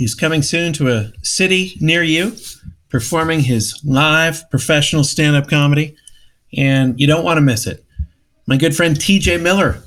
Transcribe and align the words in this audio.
He's 0.00 0.14
coming 0.14 0.40
soon 0.40 0.72
to 0.72 0.90
a 0.90 1.12
city 1.20 1.76
near 1.78 2.02
you 2.02 2.34
performing 2.88 3.40
his 3.40 3.78
live 3.84 4.48
professional 4.48 5.04
stand 5.04 5.36
up 5.36 5.46
comedy, 5.46 5.94
and 6.56 6.98
you 6.98 7.06
don't 7.06 7.22
want 7.22 7.36
to 7.36 7.42
miss 7.42 7.66
it. 7.66 7.84
My 8.46 8.56
good 8.56 8.74
friend 8.74 8.96
TJ 8.96 9.42
Miller 9.42 9.82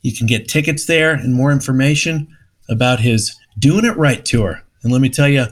You 0.00 0.16
can 0.16 0.26
get 0.26 0.48
tickets 0.48 0.86
there 0.86 1.12
and 1.12 1.34
more 1.34 1.52
information 1.52 2.34
about 2.66 3.00
his 3.00 3.38
Doing 3.58 3.84
It 3.84 3.94
Right 3.98 4.24
tour. 4.24 4.62
And 4.82 4.90
let 4.90 5.02
me 5.02 5.10
tell 5.10 5.28
you, 5.28 5.44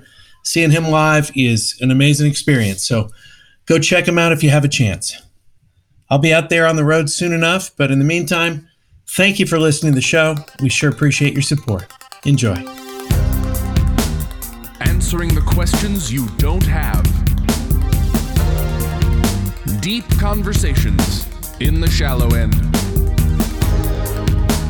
seeing 0.45 0.71
him 0.71 0.89
live 0.89 1.31
is 1.37 1.77
an 1.83 1.91
amazing 1.91 2.31
experience. 2.31 2.83
So 2.83 3.11
go 3.67 3.79
check 3.79 4.09
him 4.09 4.19
out 4.19 4.33
if 4.33 4.43
you 4.43 4.49
have 4.49 4.65
a 4.65 4.69
chance. 4.69 5.15
I'll 6.09 6.19
be 6.19 6.33
out 6.33 6.49
there 6.49 6.67
on 6.67 6.77
the 6.77 6.85
road 6.87 7.11
soon 7.11 7.35
enough, 7.35 7.77
but 7.77 7.91
in 7.91 7.99
the 7.99 8.05
meantime, 8.07 8.67
thank 9.09 9.39
you 9.39 9.45
for 9.45 9.59
listening 9.59 9.93
to 9.93 9.97
the 9.97 10.01
show. 10.01 10.37
We 10.63 10.71
sure 10.71 10.89
appreciate 10.89 11.35
your 11.35 11.43
support. 11.43 11.85
Enjoy. 12.25 12.55
Answering 14.81 15.35
the 15.35 15.45
questions 15.47 16.11
you 16.11 16.31
don't 16.39 16.65
have. 16.65 17.20
Deep 19.81 20.05
conversations 20.19 21.27
in 21.61 21.81
the 21.81 21.89
shallow 21.89 22.35
end. 22.35 22.53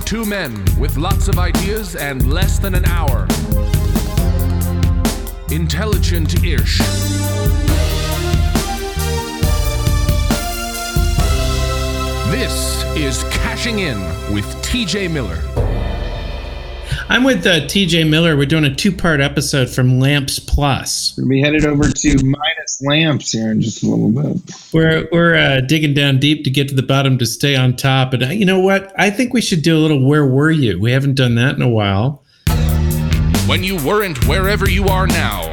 Two 0.06 0.24
men 0.24 0.52
with 0.78 0.96
lots 0.96 1.26
of 1.26 1.36
ideas 1.36 1.96
and 1.96 2.32
less 2.32 2.60
than 2.60 2.76
an 2.76 2.84
hour. 2.84 3.26
Intelligent 5.50 6.44
ish. 6.44 6.78
This 12.30 12.84
is 12.94 13.24
Cashing 13.32 13.80
In 13.80 13.98
with 14.32 14.46
TJ 14.62 15.10
Miller. 15.10 15.40
I'm 17.08 17.24
with 17.24 17.44
uh, 17.44 17.62
TJ 17.62 18.08
Miller. 18.08 18.36
We're 18.36 18.46
doing 18.46 18.64
a 18.64 18.72
two 18.72 18.92
part 18.92 19.20
episode 19.20 19.68
from 19.68 19.98
Lamps 19.98 20.38
Plus. 20.38 21.14
We'll 21.16 21.26
be 21.26 21.42
headed 21.42 21.64
over 21.64 21.90
to 21.90 22.24
minus 22.24 22.49
lamps 22.82 23.32
here 23.32 23.50
in 23.50 23.60
just 23.60 23.82
a 23.82 23.86
little 23.86 24.10
bit. 24.10 24.42
We're 24.72 25.08
we're 25.12 25.34
uh, 25.34 25.60
digging 25.60 25.94
down 25.94 26.18
deep 26.18 26.44
to 26.44 26.50
get 26.50 26.68
to 26.68 26.74
the 26.74 26.82
bottom 26.82 27.18
to 27.18 27.26
stay 27.26 27.56
on 27.56 27.76
top. 27.76 28.12
And 28.14 28.22
uh, 28.22 28.26
you 28.28 28.44
know 28.44 28.60
what? 28.60 28.92
I 28.98 29.10
think 29.10 29.32
we 29.32 29.40
should 29.40 29.62
do 29.62 29.76
a 29.76 29.80
little 29.80 30.06
"Where 30.06 30.26
were 30.26 30.50
you?" 30.50 30.80
We 30.80 30.92
haven't 30.92 31.14
done 31.14 31.34
that 31.36 31.54
in 31.56 31.62
a 31.62 31.68
while. 31.68 32.22
When 33.46 33.64
you 33.64 33.76
weren't 33.84 34.26
wherever 34.28 34.68
you 34.70 34.86
are 34.88 35.06
now, 35.08 35.52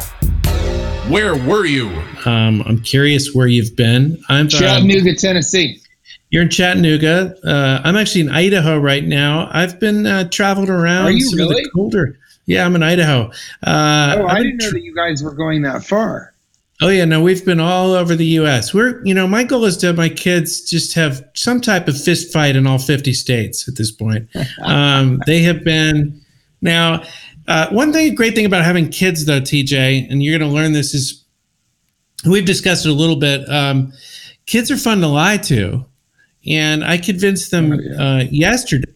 where 1.10 1.36
were 1.36 1.66
you? 1.66 1.88
Um, 2.26 2.62
I'm 2.66 2.80
curious 2.82 3.34
where 3.34 3.48
you've 3.48 3.76
been. 3.76 4.22
I'm 4.30 4.48
Chattanooga, 4.48 5.16
Tennessee. 5.16 5.82
You're 6.30 6.44
in 6.44 6.50
Chattanooga. 6.50 7.36
Uh, 7.44 7.82
I'm 7.84 7.96
actually 7.96 8.22
in 8.22 8.30
Idaho 8.30 8.78
right 8.78 9.04
now. 9.04 9.50
I've 9.52 9.80
been 9.80 10.06
uh, 10.06 10.28
traveled 10.30 10.70
around 10.70 11.06
Are 11.06 11.12
you 11.12 11.22
some 11.22 11.40
really? 11.40 11.58
of 11.58 11.64
the 11.64 11.70
colder. 11.74 12.20
Yeah, 12.46 12.66
I'm 12.66 12.76
in 12.76 12.84
Idaho. 12.84 13.32
Uh, 13.64 14.16
Oh, 14.20 14.26
I 14.26 14.36
I've 14.36 14.44
didn't 14.44 14.58
been 14.60 14.68
know 14.68 14.72
that 14.74 14.84
you 14.84 14.94
guys 14.96 15.24
were 15.24 15.34
going 15.34 15.62
that 15.64 15.84
far. 15.86 16.34
Oh 16.80 16.90
yeah, 16.90 17.06
no, 17.06 17.22
we've 17.24 17.44
been 17.44 17.60
all 17.60 17.94
over 17.94 18.16
the 18.16 18.26
U.S. 18.26 18.72
We're, 18.74 19.04
you 19.04 19.14
know, 19.14 19.26
my 19.28 19.44
goal 19.44 19.66
is 19.66 19.78
to 19.78 19.88
have 19.88 19.98
my 19.98 20.10
kids 20.10 20.62
just 20.62 20.94
have 20.94 21.28
some 21.34 21.60
type 21.60 21.88
of 21.88 22.00
fist 22.00 22.32
fight 22.32 22.56
in 22.56 22.68
all 22.68 22.78
50 22.78 23.14
states 23.14 23.68
at 23.68 23.76
this 23.78 23.92
point. 23.92 24.30
Um, 24.64 25.20
they 25.26 25.42
have 25.44 25.64
been 25.64 26.22
now. 26.62 27.04
Uh, 27.48 27.70
one 27.70 27.94
thing, 27.94 28.14
great 28.14 28.36
thing 28.36 28.46
about 28.46 28.66
having 28.66 28.90
kids 28.90 29.26
though, 29.26 29.40
TJ, 29.40 30.12
and 30.12 30.22
you're 30.22 30.38
going 30.38 30.50
to 30.50 30.54
learn 30.54 30.74
this 30.74 30.94
is 30.94 31.24
we've 32.26 32.46
discussed 32.46 32.86
it 32.86 32.90
a 32.90 32.94
little 32.94 33.16
bit. 33.16 33.48
Um, 33.50 33.94
kids 34.46 34.70
are 34.70 34.76
fun 34.78 35.00
to 35.02 35.08
lie 35.08 35.38
to, 35.38 35.86
and 36.46 36.84
I 36.84 36.98
convinced 36.98 37.52
them 37.52 37.72
Oh, 37.72 37.78
yeah. 37.82 38.04
uh, 38.18 38.24
yesterday 38.30 38.92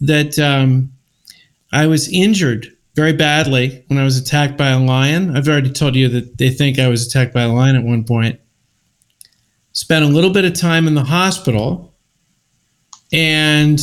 that 0.00 0.38
um, 0.38 0.92
I 1.72 1.86
was 1.88 2.08
injured 2.12 2.68
very 2.98 3.12
badly 3.12 3.84
when 3.86 3.96
I 3.96 4.02
was 4.02 4.18
attacked 4.18 4.58
by 4.58 4.70
a 4.70 4.80
lion. 4.80 5.36
I've 5.36 5.46
already 5.46 5.70
told 5.70 5.94
you 5.94 6.08
that 6.08 6.36
they 6.36 6.50
think 6.50 6.80
I 6.80 6.88
was 6.88 7.06
attacked 7.06 7.32
by 7.32 7.42
a 7.42 7.52
lion 7.52 7.76
at 7.76 7.84
one 7.84 8.02
point. 8.02 8.40
Spent 9.70 10.04
a 10.04 10.08
little 10.08 10.32
bit 10.32 10.44
of 10.44 10.54
time 10.54 10.88
in 10.88 10.94
the 10.94 11.04
hospital, 11.04 11.94
and 13.12 13.78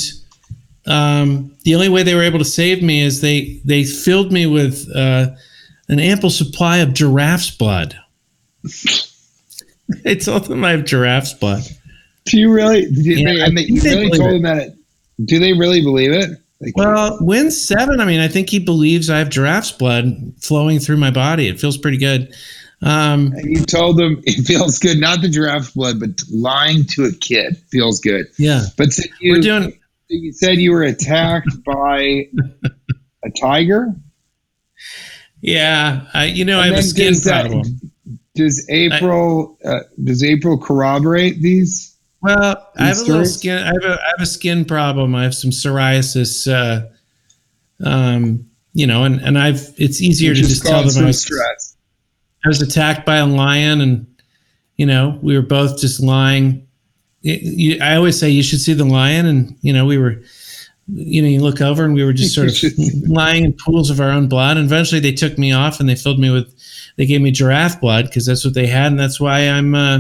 um, 0.86 1.56
the 1.64 1.76
only 1.76 1.88
way 1.88 2.04
they 2.04 2.14
were 2.14 2.24
able 2.24 2.40
to 2.40 2.46
save 2.46 2.84
me 2.84 3.02
is 3.02 3.22
they 3.22 3.62
they 3.64 3.86
filled 3.86 4.34
me 4.34 4.48
with 4.48 4.86
uh, 4.94 5.28
an 5.88 6.02
ample 6.02 6.30
supply 6.30 6.80
of 6.80 6.94
giraffe's 6.94 7.52
blood. 7.52 7.96
I 10.06 10.16
told 10.16 10.44
them 10.46 10.66
I 10.66 10.72
have 10.72 10.84
giraffe's 10.84 11.34
blood. 11.34 11.64
Do 12.26 12.38
you 12.38 12.52
really? 12.52 12.88
You, 12.92 13.16
Yeah, 13.16 13.34
they, 13.34 13.42
and 13.42 13.58
they, 13.58 13.62
you 13.62 13.82
really 13.82 14.10
told 14.10 14.32
it. 14.32 14.34
them 14.34 14.42
that? 14.42 14.76
Do 15.24 15.40
they 15.40 15.54
really 15.54 15.82
believe 15.82 16.12
it? 16.12 16.32
Well, 16.76 17.18
win 17.22 17.52
seven. 17.52 18.00
I 18.00 18.06
mean, 18.06 18.20
I 18.20 18.28
think 18.28 18.50
he 18.50 18.60
believes 18.60 19.10
I 19.10 19.20
have 19.20 19.30
giraffe's 19.30 19.72
blood 19.72 20.34
flowing 20.40 20.80
through 20.80 20.98
my 20.98 21.12
body. 21.12 21.48
It 21.48 21.60
feels 21.60 21.78
pretty 21.78 21.98
good. 21.98 22.34
Um, 22.82 23.34
you 23.44 23.64
told 23.64 23.98
them 23.98 24.22
it 24.26 24.46
feels 24.46 24.80
good, 24.80 25.00
not 25.00 25.22
the 25.22 25.30
giraffe's 25.30 25.72
blood, 25.72 26.00
but 26.00 26.10
lying 26.32 26.86
to 26.92 27.06
a 27.06 27.12
kid 27.14 27.58
feels 27.70 28.00
good. 28.00 28.26
yeah, 28.38 28.64
But 28.78 28.92
so 28.94 29.04
you, 29.22 29.34
we're 29.34 29.42
doing. 29.42 29.80
you 30.10 30.32
said 30.34 30.58
you 30.58 30.72
were 30.72 30.84
attacked 30.84 31.48
by 31.66 32.28
a 33.24 33.30
tiger. 33.40 33.94
Yeah, 35.42 36.08
I, 36.14 36.26
you 36.26 36.46
know, 36.46 36.60
I 36.60 36.68
have 36.68 36.78
a 36.78 36.84
skin 36.84 37.14
does 37.14 37.24
that- 37.26 37.46
problem. 37.50 37.80
Does 38.36 38.70
April 38.70 39.58
uh, 39.64 39.80
does 40.04 40.22
April 40.22 40.58
corroborate 40.58 41.42
these? 41.42 41.95
Well, 42.26 42.72
I 42.78 42.88
have 42.88 42.98
a 42.98 43.04
little 43.04 43.26
skin. 43.26 43.58
I 43.62 43.68
have 43.68 43.84
a, 43.84 43.94
I 44.02 44.08
have 44.18 44.22
a 44.22 44.26
skin 44.26 44.66
problem. 44.66 45.14
I 45.14 45.24
have 45.24 45.36
some 45.36 45.52
psoriasis. 45.52 46.52
Uh, 46.52 46.88
um, 47.86 48.50
you 48.74 48.88
know, 48.88 49.04
and 49.04 49.22
and 49.22 49.38
I've. 49.38 49.62
It's 49.78 50.02
easier 50.02 50.32
Which 50.32 50.40
to 50.40 50.44
is 50.46 50.50
just 50.50 50.66
tell 50.66 50.84
them 50.84 51.04
I 51.04 51.08
was, 51.08 51.22
stress. 51.22 51.78
I 52.44 52.48
was 52.48 52.62
attacked 52.62 53.06
by 53.06 53.18
a 53.18 53.26
lion, 53.28 53.80
and 53.82 54.08
you 54.78 54.86
know, 54.86 55.20
we 55.22 55.36
were 55.36 55.44
both 55.46 55.80
just 55.80 56.02
lying. 56.02 56.68
It- 57.24 57.42
you- 57.44 57.80
I 57.82 57.96
always 57.96 58.20
say 58.20 58.30
you 58.30 58.44
should 58.44 58.60
see 58.60 58.74
the 58.74 58.86
lion, 58.86 59.26
and 59.28 59.56
you 59.62 59.72
know, 59.74 59.86
we 59.86 59.98
were. 59.98 60.22
You 60.88 61.24
know, 61.24 61.28
you 61.28 61.42
look 61.42 61.62
over 61.62 61.84
and 61.84 61.96
we 61.96 62.04
were 62.04 62.14
just 62.14 62.36
sort 62.36 62.48
of 62.48 62.56
lying 63.10 63.44
in 63.44 63.54
pools 63.54 63.90
of 63.90 64.00
our 64.00 64.12
own 64.12 64.28
blood. 64.28 64.58
And 64.58 64.68
eventually, 64.68 65.02
they 65.02 65.14
took 65.14 65.36
me 65.40 65.52
off 65.52 65.80
and 65.80 65.90
they 65.90 65.96
filled 65.96 66.20
me 66.20 66.30
with. 66.30 66.54
They 66.98 67.08
gave 67.08 67.22
me 67.22 67.32
giraffe 67.32 67.82
blood 67.82 68.06
because 68.06 68.28
that's 68.28 68.46
what 68.46 68.54
they 68.54 68.68
had, 68.68 68.88
and 68.92 69.00
that's 69.00 69.20
why 69.20 69.50
I'm 69.50 69.74
uh, 69.74 70.00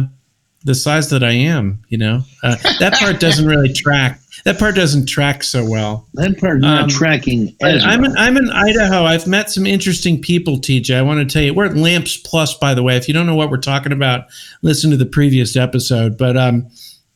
the 0.65 0.75
size 0.75 1.09
that 1.11 1.23
I 1.23 1.31
am. 1.31 1.79
You 1.89 1.97
know, 1.99 2.21
uh, 2.43 2.55
that 2.79 2.93
part 2.99 3.19
doesn't 3.21 3.45
really 3.47 3.71
track. 3.71 4.19
That 4.43 4.59
part 4.59 4.75
doesn't 4.75 5.07
track 5.07 5.41
so 5.43 5.67
well. 5.67 6.05
That 6.15 6.37
part 6.37 6.59
not 6.59 6.83
Um, 6.83 6.89
tracking. 6.89 7.55
But 7.59 7.75
as 7.75 7.83
I'm 7.85 8.01
well. 8.01 8.11
in, 8.11 8.17
I'm 8.17 8.37
in 8.37 8.49
Idaho. 8.49 9.03
I've 9.05 9.25
met 9.25 9.49
some 9.49 9.65
interesting 9.65 10.21
people, 10.21 10.59
TJ. 10.59 10.95
I 10.95 11.01
want 11.01 11.19
to 11.27 11.33
tell 11.33 11.41
you, 11.41 11.53
we're 11.53 11.65
at 11.65 11.77
Lamps 11.77 12.17
Plus, 12.17 12.53
by 12.55 12.73
the 12.75 12.83
way. 12.83 12.95
If 12.97 13.07
you 13.07 13.13
don't 13.13 13.25
know 13.25 13.35
what 13.35 13.49
we're 13.49 13.57
talking 13.57 13.91
about, 13.91 14.25
listen 14.61 14.91
to 14.91 14.97
the 14.97 15.05
previous 15.05 15.55
episode. 15.55 16.17
But 16.17 16.37
um, 16.37 16.67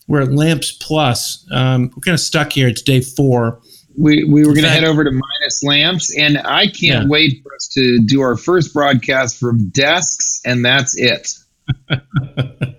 we're 0.07 0.21
at 0.21 0.31
Lamps 0.31 0.71
Plus. 0.71 1.45
Um, 1.51 1.91
we're 1.95 2.01
kind 2.01 2.13
of 2.15 2.19
stuck 2.21 2.51
here. 2.53 2.67
It's 2.67 2.81
day 2.81 3.01
four. 3.01 3.59
we, 3.95 4.23
we 4.23 4.41
were 4.47 4.53
going 4.53 4.63
to 4.63 4.69
head 4.69 4.83
over 4.85 5.03
to 5.03 5.11
Minus 5.11 5.61
Lamps, 5.61 6.15
and 6.17 6.37
I 6.39 6.65
can't 6.67 7.03
Yeah. 7.03 7.07
wait 7.07 7.43
for 7.43 7.53
us 7.53 7.67
to 7.73 7.99
do 8.05 8.21
our 8.21 8.37
first 8.37 8.73
broadcast 8.73 9.37
from 9.39 9.69
desks, 9.69 10.41
and 10.45 10.63
that's 10.65 10.95
it. 10.97 11.33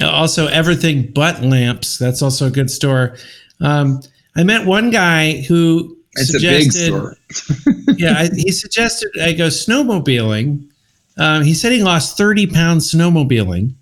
Also, 0.00 0.46
everything 0.48 1.10
but 1.12 1.42
lamps. 1.42 1.98
That's 1.98 2.22
also 2.22 2.46
a 2.46 2.50
good 2.50 2.70
store. 2.70 3.16
Um, 3.60 4.00
I 4.36 4.42
met 4.44 4.66
one 4.66 4.90
guy 4.90 5.42
who 5.42 5.96
It's 6.14 6.34
a 6.34 6.40
big 6.40 6.72
suggested. 6.72 6.86
store. 6.86 7.16
yeah, 7.96 8.14
I, 8.18 8.30
he 8.34 8.50
suggested 8.52 9.10
I 9.22 9.32
go 9.32 9.48
snowmobiling. 9.48 10.68
Um, 11.18 11.42
he 11.44 11.52
said 11.54 11.72
he 11.72 11.82
lost 11.82 12.16
thirty 12.16 12.46
pounds 12.46 12.92
snowmobiling. 12.92 13.74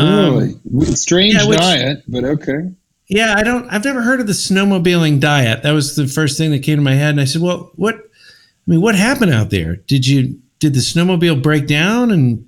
Um, 0.00 0.60
strange 0.94 1.34
yeah, 1.34 1.46
which- 1.46 1.58
diet, 1.58 2.02
but 2.08 2.24
okay. 2.24 2.70
Yeah, 3.10 3.34
I 3.38 3.42
don't. 3.42 3.66
I've 3.72 3.84
never 3.84 4.02
heard 4.02 4.20
of 4.20 4.26
the 4.26 4.34
snowmobiling 4.34 5.18
diet. 5.20 5.62
That 5.62 5.72
was 5.72 5.96
the 5.96 6.06
first 6.06 6.36
thing 6.36 6.50
that 6.50 6.62
came 6.62 6.76
to 6.76 6.82
my 6.82 6.92
head, 6.94 7.10
and 7.10 7.20
I 7.20 7.24
said, 7.24 7.40
"Well, 7.40 7.70
what? 7.76 7.94
I 7.94 8.70
mean, 8.70 8.82
what 8.82 8.94
happened 8.96 9.32
out 9.32 9.48
there? 9.48 9.76
Did 9.76 10.06
you 10.06 10.38
did 10.58 10.74
the 10.74 10.80
snowmobile 10.80 11.42
break 11.42 11.66
down, 11.66 12.10
and 12.10 12.46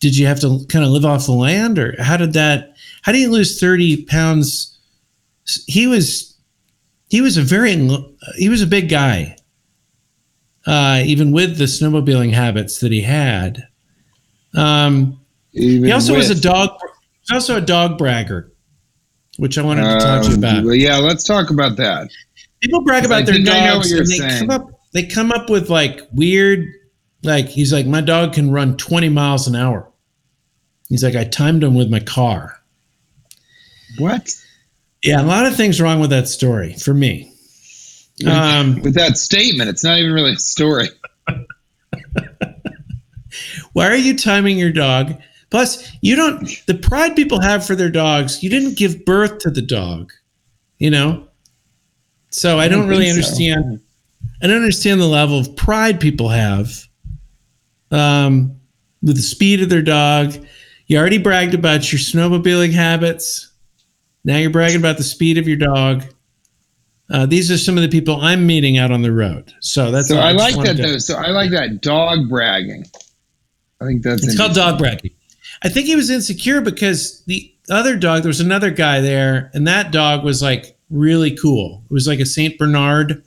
did 0.00 0.16
you 0.16 0.26
have 0.26 0.40
to 0.40 0.60
kind 0.68 0.84
of 0.84 0.90
live 0.90 1.04
off 1.04 1.26
the 1.26 1.32
land, 1.32 1.78
or 1.78 1.94
how 2.02 2.16
did 2.16 2.32
that? 2.32 2.74
How 3.02 3.12
do 3.12 3.18
you 3.18 3.30
lose 3.30 3.60
thirty 3.60 4.04
pounds? 4.04 4.78
He 5.66 5.86
was 5.86 6.36
he 7.08 7.20
was 7.20 7.36
a 7.36 7.42
very 7.42 7.72
he 8.36 8.48
was 8.48 8.62
a 8.62 8.66
big 8.66 8.88
guy, 8.88 9.36
uh, 10.66 11.02
even 11.04 11.32
with 11.32 11.56
the 11.58 11.64
snowmobiling 11.64 12.32
habits 12.32 12.78
that 12.80 12.92
he 12.92 13.00
had. 13.02 13.66
Um, 14.54 15.20
he 15.52 15.90
also 15.92 16.14
was 16.16 16.30
a 16.30 16.40
dog. 16.40 16.70
He's 17.22 17.32
also 17.34 17.56
a 17.56 17.60
dog 17.60 17.98
bragger, 17.98 18.52
which 19.36 19.58
I 19.58 19.62
wanted 19.62 19.82
to 19.82 19.98
talk 20.00 20.22
to 20.24 20.28
you 20.30 20.34
Um, 20.34 20.44
about. 20.44 20.72
yeah, 20.78 20.96
let's 20.96 21.24
talk 21.24 21.50
about 21.50 21.76
that. 21.76 22.08
People 22.60 22.82
brag 22.82 23.04
about 23.04 23.26
their 23.26 23.36
I 23.36 23.38
what 23.38 23.44
dogs, 23.74 23.90
you're 23.90 24.00
and 24.00 24.08
they 24.10 24.18
saying. 24.18 24.38
come 24.48 24.50
up. 24.50 24.70
They 24.92 25.04
come 25.06 25.30
up 25.32 25.48
with 25.48 25.70
like 25.70 26.00
weird, 26.12 26.66
like 27.22 27.46
he's 27.48 27.72
like, 27.72 27.86
my 27.86 28.00
dog 28.00 28.32
can 28.32 28.50
run 28.50 28.76
20 28.76 29.08
miles 29.08 29.46
an 29.46 29.54
hour. 29.54 29.89
He's 30.90 31.02
like, 31.02 31.14
I 31.14 31.24
timed 31.24 31.64
him 31.64 31.74
with 31.74 31.88
my 31.88 32.00
car. 32.00 32.60
What? 33.96 34.34
Yeah, 35.02 35.22
a 35.22 35.24
lot 35.24 35.46
of 35.46 35.56
things 35.56 35.80
wrong 35.80 36.00
with 36.00 36.10
that 36.10 36.28
story 36.28 36.74
for 36.74 36.92
me. 36.92 37.32
Um, 38.26 38.82
With 38.82 38.94
that 38.96 39.16
statement, 39.16 39.70
it's 39.70 39.82
not 39.82 39.96
even 39.98 40.12
really 40.12 40.32
a 40.32 40.36
story. 40.36 40.88
why 43.72 43.88
are 43.88 43.96
you 43.96 44.14
timing 44.14 44.58
your 44.58 44.72
dog? 44.72 45.14
Plus, 45.48 45.90
you 46.02 46.16
don't. 46.16 46.46
The 46.66 46.74
pride 46.74 47.16
people 47.16 47.40
have 47.40 47.66
for 47.66 47.74
their 47.74 47.88
dogs. 47.88 48.42
You 48.42 48.50
didn't 48.50 48.76
give 48.76 49.06
birth 49.06 49.38
to 49.38 49.50
the 49.50 49.62
dog, 49.62 50.12
you 50.78 50.90
know. 50.90 51.28
So 52.28 52.58
I, 52.58 52.68
don't, 52.68 52.80
don't 52.80 52.88
really 52.88 53.10
think 53.10 53.24
so. 53.24 53.30
understand. 53.30 53.80
I 54.42 54.46
don't 54.48 54.56
understand 54.56 55.00
the 55.00 55.06
level 55.06 55.38
of 55.38 55.56
pride 55.56 55.98
people 55.98 56.28
have 56.28 56.86
um, 57.90 58.60
with 59.02 59.16
the 59.16 59.22
speed 59.22 59.62
of 59.62 59.70
their 59.70 59.82
dog. 59.82 60.34
You 60.90 60.98
already 60.98 61.18
bragged 61.18 61.54
about 61.54 61.92
your 61.92 62.00
snowmobiling 62.00 62.72
habits. 62.72 63.52
Now 64.24 64.38
you're 64.38 64.50
bragging 64.50 64.80
about 64.80 64.96
the 64.96 65.04
speed 65.04 65.38
of 65.38 65.46
your 65.46 65.56
dog. 65.56 66.02
Uh, 67.08 67.26
these 67.26 67.48
are 67.48 67.56
some 67.56 67.76
of 67.76 67.84
the 67.84 67.88
people 67.88 68.20
I'm 68.20 68.44
meeting 68.44 68.76
out 68.76 68.90
on 68.90 69.02
the 69.02 69.12
road. 69.12 69.54
So 69.60 69.92
that's 69.92 70.08
So 70.08 70.16
all 70.16 70.24
I 70.24 70.32
like 70.32 70.56
that 70.56 70.78
though. 70.78 70.98
So 70.98 71.14
I 71.14 71.28
like 71.28 71.52
that 71.52 71.80
dog 71.80 72.28
bragging. 72.28 72.86
I 73.80 73.86
think 73.86 74.02
that's 74.02 74.26
It's 74.26 74.36
called 74.36 74.54
dog 74.54 74.80
bragging. 74.80 75.12
I 75.62 75.68
think 75.68 75.86
he 75.86 75.94
was 75.94 76.10
insecure 76.10 76.60
because 76.60 77.22
the 77.26 77.54
other 77.70 77.94
dog, 77.96 78.22
there 78.22 78.28
was 78.28 78.40
another 78.40 78.72
guy 78.72 79.00
there, 79.00 79.48
and 79.54 79.68
that 79.68 79.92
dog 79.92 80.24
was 80.24 80.42
like 80.42 80.76
really 80.90 81.36
cool. 81.36 81.84
It 81.88 81.94
was 81.94 82.08
like 82.08 82.18
a 82.18 82.26
Saint 82.26 82.58
Bernard, 82.58 83.22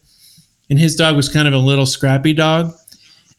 and 0.69 0.77
his 0.77 0.97
dog 0.97 1.15
was 1.15 1.29
kind 1.29 1.47
of 1.47 1.53
a 1.53 1.59
little 1.59 1.85
scrappy 1.85 2.33
dog. 2.33 2.73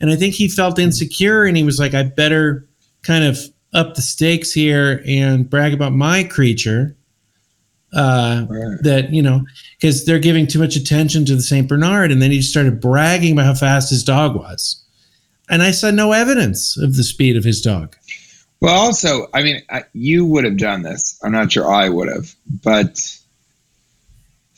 And 0.01 0.11
I 0.11 0.17
think 0.17 0.33
he 0.33 0.49
felt 0.49 0.79
insecure, 0.79 1.45
and 1.45 1.59
he 1.59 1.63
was 1.63 1.79
like, 1.79 1.93
I 1.93 2.05
better 2.05 2.67
kind 3.03 3.25
of 3.25 3.39
up 3.75 3.95
the 3.95 4.03
stakes 4.03 4.53
here 4.53 5.03
and 5.07 5.51
brag 5.51 5.75
about 5.75 5.93
my 5.93 6.25
creature. 6.25 6.97
Uh, 7.93 8.45
Right. 8.49 8.79
that 8.83 9.13
you 9.13 9.23
know, 9.23 9.45
because 9.79 10.05
they're 10.05 10.19
giving 10.19 10.49
too 10.49 10.59
much 10.59 10.75
attention 10.75 11.25
to 11.27 11.37
the 11.37 11.43
Saint 11.43 11.69
Bernard, 11.69 12.11
and 12.11 12.21
then 12.21 12.33
he 12.33 12.39
just 12.39 12.51
started 12.51 12.81
bragging 12.81 13.33
about 13.35 13.45
how 13.47 13.55
fast 13.55 13.91
his 13.91 14.03
dog 14.03 14.35
was. 14.35 14.83
And 15.49 15.63
I 15.63 15.71
saw 15.71 15.91
no 15.93 16.11
evidence 16.13 16.77
of 16.77 16.97
the 16.97 17.05
speed 17.05 17.37
of 17.37 17.45
his 17.45 17.61
dog. 17.61 17.95
Well, 18.61 18.75
also, 18.75 19.27
I 19.33 19.43
mean, 19.45 19.63
I, 19.71 19.85
you 19.93 20.25
would 20.27 20.45
have 20.45 20.57
done 20.57 20.83
this. 20.83 21.21
I'm 21.23 21.31
not 21.33 21.53
sure 21.53 21.71
I 21.71 21.89
would 21.89 22.09
have, 22.09 22.35
but 22.65 23.01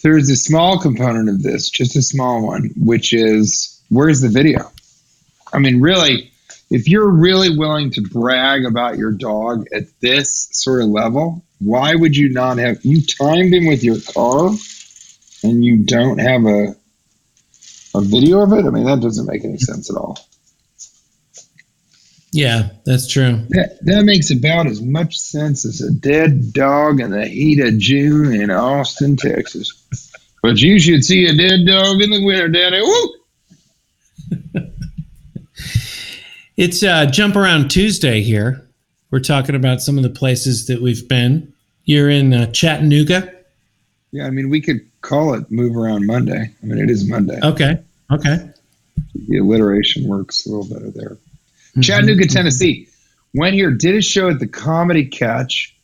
there's 0.02 0.30
a 0.30 0.36
small 0.36 0.78
component 0.78 1.28
of 1.28 1.42
this, 1.42 1.68
just 1.68 1.96
a 1.96 2.02
small 2.02 2.46
one, 2.46 2.70
which 2.76 3.12
is 3.12 3.80
where's 3.90 4.20
the 4.20 4.28
video? 4.28 4.70
I 5.52 5.58
mean, 5.58 5.80
really, 5.80 6.30
if 6.70 6.88
you're 6.88 7.08
really 7.08 7.56
willing 7.56 7.90
to 7.92 8.02
brag 8.02 8.64
about 8.64 8.98
your 8.98 9.12
dog 9.12 9.66
at 9.72 9.84
this 10.00 10.48
sort 10.52 10.82
of 10.82 10.88
level, 10.88 11.44
why 11.58 11.94
would 11.94 12.16
you 12.16 12.28
not 12.30 12.58
have 12.58 12.84
you 12.84 13.00
timed 13.02 13.54
him 13.54 13.66
with 13.66 13.84
your 13.84 13.98
car 14.12 14.50
and 15.42 15.64
you 15.64 15.84
don't 15.84 16.18
have 16.18 16.44
a 16.44 16.74
a 17.94 18.00
video 18.00 18.40
of 18.40 18.52
it? 18.52 18.66
I 18.66 18.70
mean, 18.70 18.84
that 18.84 19.00
doesn't 19.00 19.26
make 19.26 19.44
any 19.44 19.58
sense 19.58 19.90
at 19.90 19.96
all. 19.96 20.18
Yeah, 22.32 22.70
that's 22.84 23.08
true. 23.08 23.46
That, 23.50 23.78
that 23.82 24.04
makes 24.04 24.30
about 24.30 24.66
as 24.66 24.82
much 24.82 25.18
sense 25.18 25.64
as 25.64 25.80
a 25.80 25.90
dead 25.90 26.52
dog 26.52 27.00
in 27.00 27.10
the 27.10 27.26
heat 27.26 27.60
of 27.60 27.78
June 27.78 28.34
in 28.34 28.50
Austin, 28.50 29.16
Texas. 29.16 30.12
But 30.42 30.60
you 30.60 30.78
should 30.78 31.02
see 31.02 31.24
a 31.26 31.34
dead 31.34 31.66
dog 31.66 32.02
in 32.02 32.10
the 32.10 32.22
winter, 32.22 32.48
Daddy. 32.48 32.82
Woo! 32.82 33.14
It's 36.56 36.82
uh, 36.82 37.04
Jump 37.04 37.36
Around 37.36 37.70
Tuesday 37.70 38.22
here. 38.22 38.66
We're 39.10 39.20
talking 39.20 39.54
about 39.54 39.82
some 39.82 39.98
of 39.98 40.02
the 40.02 40.10
places 40.10 40.66
that 40.68 40.80
we've 40.80 41.06
been. 41.06 41.52
You're 41.84 42.08
in 42.08 42.32
uh, 42.32 42.50
Chattanooga. 42.50 43.30
Yeah, 44.10 44.26
I 44.26 44.30
mean, 44.30 44.48
we 44.48 44.62
could 44.62 44.80
call 45.02 45.34
it 45.34 45.50
Move 45.50 45.76
Around 45.76 46.06
Monday. 46.06 46.50
I 46.62 46.66
mean, 46.66 46.78
it 46.78 46.88
is 46.88 47.06
Monday. 47.06 47.38
Okay. 47.42 47.78
Okay. 48.10 48.50
The 49.28 49.38
alliteration 49.38 50.08
works 50.08 50.46
a 50.46 50.50
little 50.50 50.64
better 50.64 50.90
there. 50.90 51.10
Mm-hmm. 51.10 51.82
Chattanooga, 51.82 52.26
Tennessee. 52.26 52.88
Went 53.34 53.54
here, 53.54 53.70
did 53.70 53.94
a 53.94 54.00
show 54.00 54.30
at 54.30 54.38
the 54.38 54.48
Comedy 54.48 55.04
Catch 55.04 55.76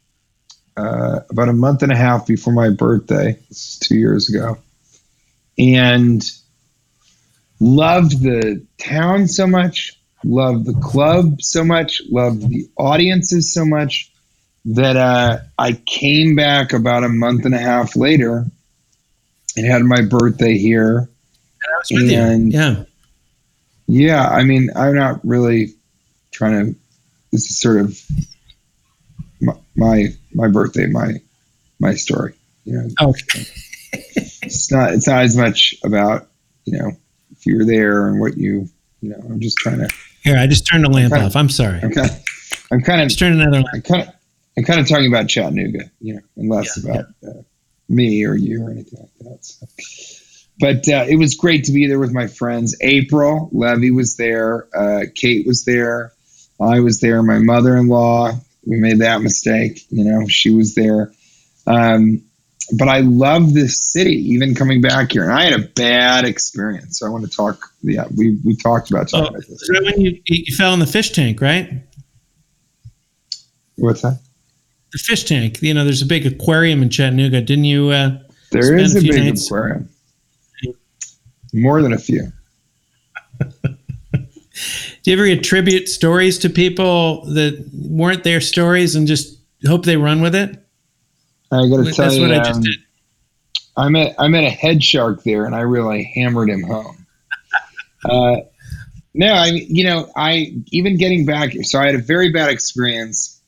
uh, 0.79 1.21
about 1.29 1.51
a 1.51 1.53
month 1.53 1.83
and 1.83 1.93
a 1.93 1.97
half 1.97 2.27
before 2.27 2.55
my 2.55 2.71
birthday. 2.71 3.39
This 3.51 3.73
is 3.73 3.79
two 3.79 3.97
years 3.97 4.31
ago. 4.31 4.57
And 5.59 6.23
loved 7.61 8.23
the 8.23 8.65
town 8.79 9.29
so 9.29 9.47
much, 9.47 9.99
loved 10.25 10.67
the 10.67 10.75
club 10.81 11.43
so 11.43 11.65
much, 11.65 12.01
loved 12.11 12.49
the 12.49 12.69
audiences 12.77 13.53
so 13.53 13.65
much 13.65 14.11
that 14.65 14.97
uh, 14.97 15.39
I 15.59 15.73
came 15.87 16.37
back 16.37 16.73
about 16.73 17.03
a 17.05 17.09
month 17.09 17.45
and 17.45 17.55
a 17.55 17.59
half 17.59 17.97
later 17.97 18.47
and 19.57 19.67
had 19.67 19.83
my 19.83 20.03
birthday 20.03 20.57
here. 20.57 21.09
I 21.65 21.79
was 21.79 21.89
with 21.91 22.11
you. 22.11 22.19
And- 22.21 22.53
Yeah. 22.53 22.85
Yeah, 23.89 24.27
I 24.27 24.45
mean, 24.45 24.71
I'm 24.77 24.95
not 24.95 25.21
really 25.25 25.75
trying 26.31 26.75
to. 26.75 26.79
This 27.33 27.51
is 27.51 27.59
sort 27.59 27.81
of 27.81 27.99
my 29.41 29.55
my, 29.77 30.07
my 30.33 30.49
birthday, 30.49 30.87
my 30.87 31.15
my 31.81 31.95
story. 31.95 32.35
You 32.65 32.75
know, 32.75 32.89
Okay. 33.09 33.45
it's 33.93 34.71
not 34.73 34.93
it's 34.95 35.09
not 35.09 35.25
as 35.25 35.37
much 35.37 35.75
about 35.85 36.29
you 36.65 36.79
know 36.79 36.93
if 37.33 37.45
you 37.45 37.59
were 37.59 37.65
there 37.65 38.07
and 38.09 38.21
what 38.21 38.37
you 38.39 38.69
you 39.03 39.11
know. 39.11 39.17
I'm 39.29 39.41
just 39.41 39.59
trying 39.59 39.79
to. 39.81 39.89
Here, 40.23 40.37
I 40.37 40.47
just 40.47 40.67
turned 40.67 40.85
the 40.85 40.91
lamp 40.91 41.13
off. 41.13 41.37
I'm 41.37 41.49
sorry. 41.49 41.81
I'm 41.83 41.91
kind 41.93 42.11
of 42.11 42.25
I'm 42.71 42.81
kind 42.81 43.01
of 43.03 43.09
Just 43.09 43.19
turn 43.19 43.33
another 43.33 43.57
lamp. 43.63 43.69
I'm 43.75 43.83
kind 43.83 44.03
of 44.03 44.15
I'm 44.57 44.65
kind 44.65 44.81
of 44.81 44.89
talking 44.89 45.07
about 45.09 45.29
Chattanooga, 45.29 45.91
you 46.01 46.15
know, 46.15 46.21
and 46.37 46.49
less 46.49 46.79
Yeah, 46.83 46.93
about 46.93 47.05
Uh, 47.27 47.43
me 47.89 48.25
or 48.25 48.35
you 48.35 48.65
or 48.67 48.71
anything 48.71 49.01
like 49.01 49.19
that. 49.21 49.45
So. 49.45 49.67
But 50.61 50.89
uh, 50.89 51.07
it 51.09 51.17
was 51.17 51.35
great 51.35 51.65
to 51.65 51.73
be 51.73 51.87
there 51.87 51.99
with 51.99 52.13
my 52.13 52.27
friends. 52.29 52.77
April 52.81 53.49
Levy 53.53 53.91
was 53.91 54.17
there. 54.17 54.69
Uh, 54.75 55.05
Kate 55.15 55.47
was 55.47 55.65
there. 55.65 56.13
I 56.61 56.81
was 56.81 57.01
there. 57.01 57.23
My 57.23 57.39
mother-in-law. 57.39 58.33
We 58.65 58.77
made 58.79 59.01
that 59.01 59.23
mistake. 59.23 59.85
You 59.91 60.05
know, 60.05 60.29
she 60.29 60.51
was 60.51 60.75
there. 60.77 61.13
Um, 61.67 62.23
but 62.77 62.89
I 62.89 63.01
love 63.01 63.55
this 63.55 63.81
city, 63.83 64.13
even 64.33 64.55
coming 64.55 64.81
back 64.81 65.13
here. 65.13 65.25
And 65.25 65.33
I 65.33 65.45
had 65.45 65.59
a 65.61 65.67
bad 65.69 66.25
experience. 66.25 66.99
So 66.99 67.07
I 67.07 67.11
want 67.11 67.25
to 67.29 67.31
talk. 67.37 67.73
Yeah, 67.83 68.05
we 68.17 68.39
we 68.45 68.57
talked 68.57 68.91
about 68.91 69.09
talking 69.09 69.27
Oh, 69.27 69.29
about 69.31 69.41
this. 69.49 69.63
is 69.63 69.71
when 69.85 70.01
you, 70.01 70.21
you 70.27 70.57
fell 70.57 70.73
in 70.73 70.79
the 70.81 70.87
fish 70.87 71.11
tank, 71.11 71.41
right? 71.41 71.83
What's 73.77 74.03
that? 74.03 74.21
The 74.93 74.99
fish 74.99 75.25
tank. 75.25 75.61
You 75.63 75.75
know, 75.75 75.85
there's 75.85 76.03
a 76.03 76.07
big 76.07 76.27
aquarium 76.27 76.83
in 76.83 76.91
Chattanooga. 76.91 77.41
Didn't 77.41 77.65
you? 77.65 77.89
Uh, 77.91 78.19
There 78.51 78.77
is 78.77 78.95
a 78.95 78.99
a 78.99 79.03
big 79.03 79.15
nights- 79.25 79.47
aquarium. 79.47 79.89
More 81.55 81.83
than 81.83 81.93
a 81.93 81.99
few. 81.99 82.33
do 83.63 83.77
you 85.05 85.13
ever 85.13 85.25
attribute 85.27 85.89
stories 85.89 86.39
to 86.39 86.49
people 86.51 87.25
that 87.35 87.69
weren't 87.75 88.25
their 88.25 88.41
stories 88.41 88.95
and 88.95 89.07
just 89.07 89.39
hope 89.67 89.85
they 89.85 89.97
run 89.97 90.23
with 90.23 90.35
it? 90.35 90.62
I 91.53 91.69
got 91.69 91.77
to 91.77 91.83
That's 91.83 91.97
tell 91.97 92.13
you, 92.13 92.23
what 92.23 92.33
I 92.33 92.39
just 92.39 92.57
um, 92.57 92.63
did. 92.63 92.75
I 93.77 93.89
met 93.89 94.15
I 94.19 94.29
met 94.29 94.45
a 94.45 94.51
head 94.51 94.83
shark 94.83 95.23
there, 95.23 95.45
and 95.45 95.55
I 95.55 95.61
really 95.61 96.11
hammered 96.15 96.49
him 96.49 96.63
home. 96.63 97.07
Uh, 98.05 98.37
no, 99.15 99.33
I 99.33 99.47
you 99.47 99.85
know 99.85 100.11
I 100.17 100.55
even 100.73 100.97
getting 100.97 101.27
back. 101.27 101.53
So 101.63 101.79
I 101.79 101.87
had 101.87 101.95
a 101.95 102.03
very 102.03 102.33
bad 102.33 102.51
experience 102.51 103.41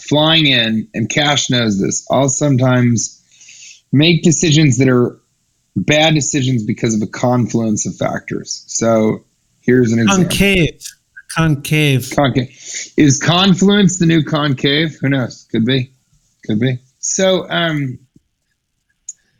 flying 0.00 0.46
in, 0.46 0.88
and 0.94 1.08
Cash 1.08 1.50
knows 1.50 1.80
this. 1.80 2.06
I'll 2.10 2.28
sometimes 2.28 3.22
make 3.92 4.22
decisions 4.22 4.78
that 4.78 4.88
are 4.88 5.18
bad 5.76 6.14
decisions 6.14 6.64
because 6.64 6.94
of 6.94 7.02
a 7.02 7.10
confluence 7.10 7.86
of 7.86 7.96
factors. 7.96 8.64
So 8.66 9.24
here's 9.62 9.92
an 9.92 10.00
example. 10.00 10.24
Concave. 10.28 10.80
Concave. 11.34 12.12
Concave. 12.14 12.92
Is 12.96 13.18
confluence 13.18 13.98
the 13.98 14.06
new 14.06 14.22
concave? 14.22 14.96
Who 15.00 15.08
knows? 15.08 15.46
Could 15.50 15.64
be. 15.64 15.90
Could 16.46 16.60
be. 16.60 16.78
So, 17.14 17.48
um, 17.48 18.00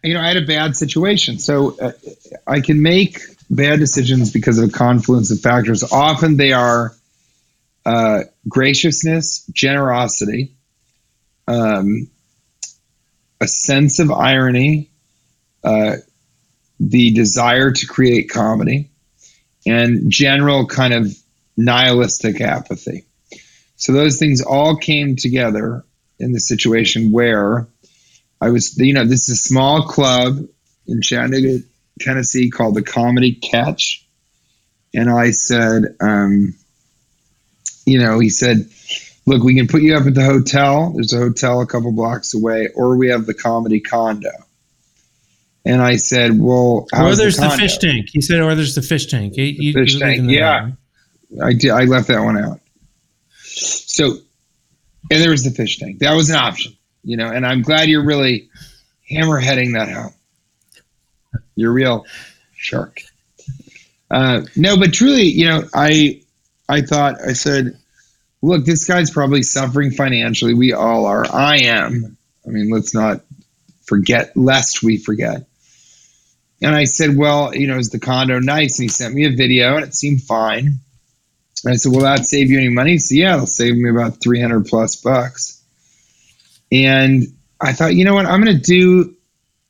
you 0.05 0.15
know, 0.15 0.21
I 0.21 0.29
had 0.29 0.37
a 0.37 0.47
bad 0.47 0.77
situation. 0.77 1.41
So 1.41 1.77
uh, 1.81 1.91
I 2.47 2.61
can 2.61 2.83
make 2.83 3.19
bad 3.51 3.81
decisions 3.81 4.31
because 4.31 4.59
of 4.59 4.69
a 4.69 4.73
confluence 4.73 5.33
of 5.33 5.41
factors. 5.41 5.83
Often 5.93 6.37
they 6.37 6.53
are 6.53 6.95
uh, 7.85 8.21
graciousness, 8.49 9.45
generosity, 9.53 10.55
um, 11.49 12.09
a 13.41 13.49
sense 13.49 13.99
of 13.99 14.13
irony, 14.13 14.93
uh, 15.65 15.97
the 16.79 17.13
desire 17.13 17.73
to 17.73 17.87
create 17.89 18.31
comedy, 18.31 18.89
and 19.67 20.13
general 20.13 20.69
kind 20.69 20.95
of 20.95 21.13
nihilistic 21.57 22.41
apathy. 22.41 23.05
So 23.75 23.93
those 23.93 24.21
things 24.21 24.43
all 24.43 24.77
came 24.77 25.17
together 25.17 25.85
in 26.19 26.33
the 26.33 26.41
situation 26.41 27.13
where 27.13 27.67
I 28.41 28.51
was, 28.51 28.77
you 28.79 28.95
know, 28.95 29.05
this 29.05 29.29
is 29.29 29.41
a 29.41 29.43
small 29.43 29.87
club 29.87 30.39
in 30.87 31.03
Chattanooga, 31.03 31.65
Tennessee 32.01 32.51
called 32.51 32.75
the 32.75 32.83
Comedy 32.83 33.35
Catch. 33.35 34.07
And 34.95 35.11
I 35.11 35.31
said, 35.31 35.97
um, 36.01 36.55
you 37.87 37.99
know, 37.99 38.19
he 38.19 38.31
said, 38.31 38.69
look, 39.27 39.43
we 39.43 39.55
can 39.55 39.67
put 39.67 39.83
you 39.83 39.97
up 39.97 40.07
at 40.07 40.15
the 40.15 40.25
hotel. 40.25 40.93
There's 40.95 41.13
a 41.13 41.19
hotel 41.19 41.61
a 41.61 41.67
couple 41.67 41.93
blocks 41.93 42.35
away, 42.35 42.69
or 42.75 42.97
we 42.97 43.09
have 43.09 43.27
the 43.27 43.35
comedy 43.35 43.81
condo. 43.81 44.31
And 45.65 45.81
I 45.81 45.97
said, 45.97 46.39
well, 46.39 46.87
or 46.93 47.17
there's 47.17 47.39
the, 47.39 47.49
the, 47.49 47.57
fish 47.57 47.79
tank. 47.79 48.11
He 48.13 48.21
said, 48.21 48.41
or 48.41 48.55
there's 48.55 48.75
the 48.75 48.83
fish 48.83 49.07
tank. 49.07 49.37
You, 49.37 49.45
you, 49.45 49.73
fish 49.73 49.99
tank, 49.99 50.31
yeah. 50.31 50.73
I 51.43 51.55
did. 51.55 51.71
I 51.71 51.85
left 51.85 52.09
that 52.09 52.23
one 52.23 52.37
out. 52.37 52.61
So, 53.41 54.19
and 55.11 55.23
there 55.23 55.31
was 55.31 55.45
the 55.45 55.51
fish 55.51 55.79
tank. 55.79 55.99
That 56.01 56.15
was 56.15 56.31
an 56.31 56.37
option, 56.37 56.77
you 57.03 57.17
know. 57.17 57.29
And 57.29 57.47
I'm 57.47 57.63
glad 57.63 57.89
you're 57.89 58.05
really 58.05 58.49
hammerheading 59.11 59.75
that 59.75 59.91
home. 59.91 60.15
You're 61.57 61.73
real 61.73 62.07
shark. 62.57 63.01
Uh, 64.11 64.43
no, 64.57 64.79
but 64.79 64.93
truly, 64.93 65.25
you 65.25 65.49
know, 65.49 65.65
I 65.75 66.23
I 66.69 66.83
thought 66.83 67.21
I 67.21 67.33
said, 67.33 67.79
look, 68.43 68.65
this 68.65 68.87
guy's 68.87 69.11
probably 69.11 69.43
suffering 69.43 69.91
financially. 69.91 70.55
We 70.55 70.73
all 70.73 71.07
are. 71.07 71.25
I 71.31 71.65
am. 71.65 72.17
I 72.47 72.51
mean, 72.51 72.71
let's 72.71 72.95
not 72.95 73.23
forget, 73.85 74.37
lest 74.37 74.83
we 74.83 74.99
forget. 74.99 75.47
And 76.63 76.75
I 76.75 76.85
said, 76.85 77.17
well, 77.17 77.55
you 77.55 77.67
know, 77.67 77.77
is 77.77 77.91
the 77.91 77.99
condo 77.99 78.39
nice? 78.39 78.79
And 78.79 78.85
he 78.85 78.89
sent 78.89 79.15
me 79.15 79.27
a 79.27 79.37
video, 79.37 79.77
and 79.77 79.85
it 79.85 79.95
seemed 79.95 80.23
fine. 80.23 80.79
And 81.65 81.73
I 81.73 81.77
said, 81.77 81.93
will 81.93 82.01
that 82.01 82.27
save 82.27 82.51
you 82.51 82.59
any 82.59 82.69
money? 82.69 82.99
Said, 82.99 83.17
yeah, 83.17 83.35
it'll 83.35 83.47
save 83.47 83.75
me 83.75 83.89
about 83.89 84.21
300 84.21 84.67
plus 84.67 84.97
bucks. 84.97 85.63
And 86.71 87.25
I 87.61 87.73
thought, 87.73 87.95
you 87.95 88.05
know 88.05 88.15
what? 88.15 88.27
I'm 88.27 88.43
going 88.43 88.57
to 88.57 88.63
do 88.63 89.17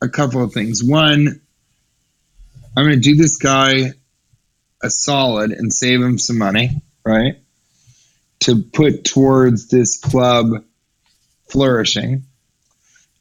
a 0.02 0.08
couple 0.08 0.42
of 0.42 0.52
things. 0.52 0.82
One, 0.82 1.40
I'm 2.76 2.84
going 2.84 2.96
to 2.96 3.00
do 3.00 3.14
this 3.14 3.36
guy 3.36 3.92
a 4.82 4.90
solid 4.90 5.52
and 5.52 5.72
save 5.72 6.00
him 6.00 6.18
some 6.18 6.38
money, 6.38 6.82
right? 7.04 7.36
To 8.40 8.62
put 8.62 9.04
towards 9.04 9.68
this 9.68 9.98
club 9.98 10.64
flourishing. 11.48 12.24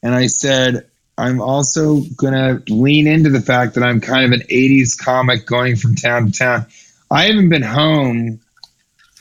And 0.02 0.16
I 0.16 0.28
said, 0.28 0.90
I'm 1.18 1.42
also 1.42 2.02
going 2.02 2.34
to 2.34 2.74
lean 2.74 3.08
into 3.08 3.30
the 3.30 3.42
fact 3.42 3.76
that 3.76 3.84
I'm 3.84 4.02
kind 4.02 4.26
of 4.26 4.32
an 4.32 4.48
80s 4.48 4.98
comic 4.98 5.46
going 5.46 5.76
from 5.76 5.96
town 5.96 6.32
to 6.32 6.32
town. 6.32 6.66
I 7.12 7.26
haven't 7.26 7.50
been 7.50 7.62
home 7.62 8.42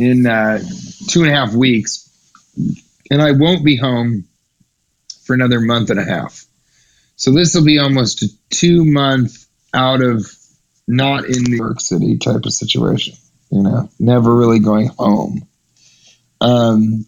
in 0.02 0.26
uh, 0.26 0.60
two 1.08 1.22
and 1.22 1.30
a 1.30 1.34
half 1.34 1.54
weeks, 1.54 2.08
and 3.10 3.22
I 3.22 3.32
won't 3.32 3.64
be 3.64 3.76
home 3.76 4.24
for 5.24 5.34
another 5.34 5.60
month 5.60 5.90
and 5.90 6.00
a 6.00 6.04
half. 6.04 6.44
So 7.16 7.30
this 7.30 7.54
will 7.54 7.64
be 7.64 7.78
almost 7.78 8.22
a 8.22 8.28
two 8.50 8.84
month 8.84 9.46
out 9.74 10.02
of 10.02 10.26
not 10.88 11.24
in 11.24 11.44
New 11.44 11.56
York 11.56 11.80
City 11.80 12.18
type 12.18 12.44
of 12.44 12.52
situation. 12.52 13.14
You 13.50 13.62
know, 13.62 13.88
never 13.98 14.34
really 14.34 14.58
going 14.58 14.88
home. 14.88 15.46
Um, 16.40 17.06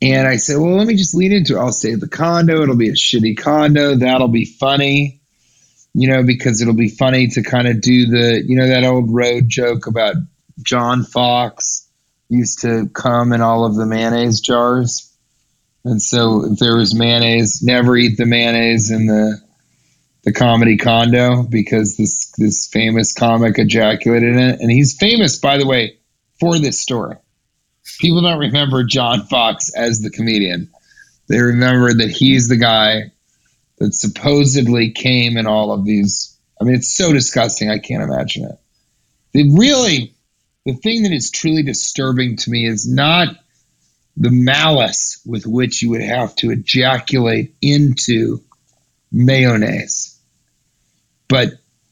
and 0.00 0.26
I 0.26 0.36
said, 0.36 0.58
well, 0.58 0.76
let 0.76 0.86
me 0.86 0.96
just 0.96 1.14
lean 1.14 1.32
into 1.32 1.56
it. 1.56 1.60
I'll 1.60 1.72
stay 1.72 1.92
at 1.92 2.00
the 2.00 2.08
condo. 2.08 2.62
It'll 2.62 2.76
be 2.76 2.90
a 2.90 2.94
shitty 2.94 3.38
condo. 3.38 3.94
That'll 3.96 4.28
be 4.28 4.44
funny, 4.44 5.20
you 5.94 6.08
know, 6.08 6.22
because 6.22 6.60
it'll 6.60 6.74
be 6.74 6.88
funny 6.88 7.28
to 7.28 7.42
kind 7.42 7.66
of 7.66 7.80
do 7.80 8.06
the, 8.06 8.42
you 8.46 8.56
know, 8.56 8.68
that 8.68 8.84
old 8.84 9.10
road 9.10 9.48
joke 9.48 9.86
about 9.86 10.16
John 10.62 11.04
Fox 11.04 11.88
used 12.28 12.60
to 12.62 12.88
come 12.92 13.32
in 13.32 13.40
all 13.40 13.64
of 13.64 13.74
the 13.74 13.86
mayonnaise 13.86 14.40
jars. 14.40 15.10
And 15.84 16.00
so 16.00 16.44
if 16.44 16.58
there 16.58 16.76
was 16.76 16.94
mayonnaise, 16.94 17.62
never 17.62 17.96
eat 17.96 18.16
the 18.16 18.26
mayonnaise 18.26 18.90
in 18.90 19.06
the 19.06 19.42
the 20.24 20.32
comedy 20.32 20.78
condo 20.78 21.42
because 21.42 21.98
this 21.98 22.32
this 22.38 22.66
famous 22.66 23.12
comic 23.12 23.58
ejaculated 23.58 24.36
in 24.36 24.38
it. 24.38 24.60
And 24.60 24.70
he's 24.70 24.96
famous, 24.96 25.36
by 25.36 25.58
the 25.58 25.66
way, 25.66 25.98
for 26.40 26.58
this 26.58 26.80
story. 26.80 27.16
People 28.00 28.22
don't 28.22 28.38
remember 28.38 28.84
John 28.84 29.26
Fox 29.26 29.70
as 29.76 30.00
the 30.00 30.10
comedian. 30.10 30.70
They 31.28 31.40
remember 31.40 31.92
that 31.92 32.10
he's 32.10 32.48
the 32.48 32.56
guy 32.56 33.12
that 33.78 33.94
supposedly 33.94 34.92
came 34.92 35.36
in 35.36 35.46
all 35.46 35.72
of 35.72 35.84
these. 35.84 36.38
I 36.60 36.64
mean, 36.64 36.74
it's 36.76 36.94
so 36.94 37.12
disgusting. 37.12 37.70
I 37.70 37.78
can't 37.78 38.02
imagine 38.02 38.44
it. 38.44 38.58
They 39.34 39.42
really 39.42 40.13
the 40.64 40.74
thing 40.74 41.02
that 41.02 41.12
is 41.12 41.30
truly 41.30 41.62
disturbing 41.62 42.36
to 42.36 42.50
me 42.50 42.66
is 42.66 42.88
not 42.88 43.28
the 44.16 44.30
malice 44.30 45.20
with 45.26 45.46
which 45.46 45.82
you 45.82 45.90
would 45.90 46.02
have 46.02 46.34
to 46.36 46.50
ejaculate 46.50 47.54
into 47.60 48.40
mayonnaise, 49.10 50.18
but 51.28 51.48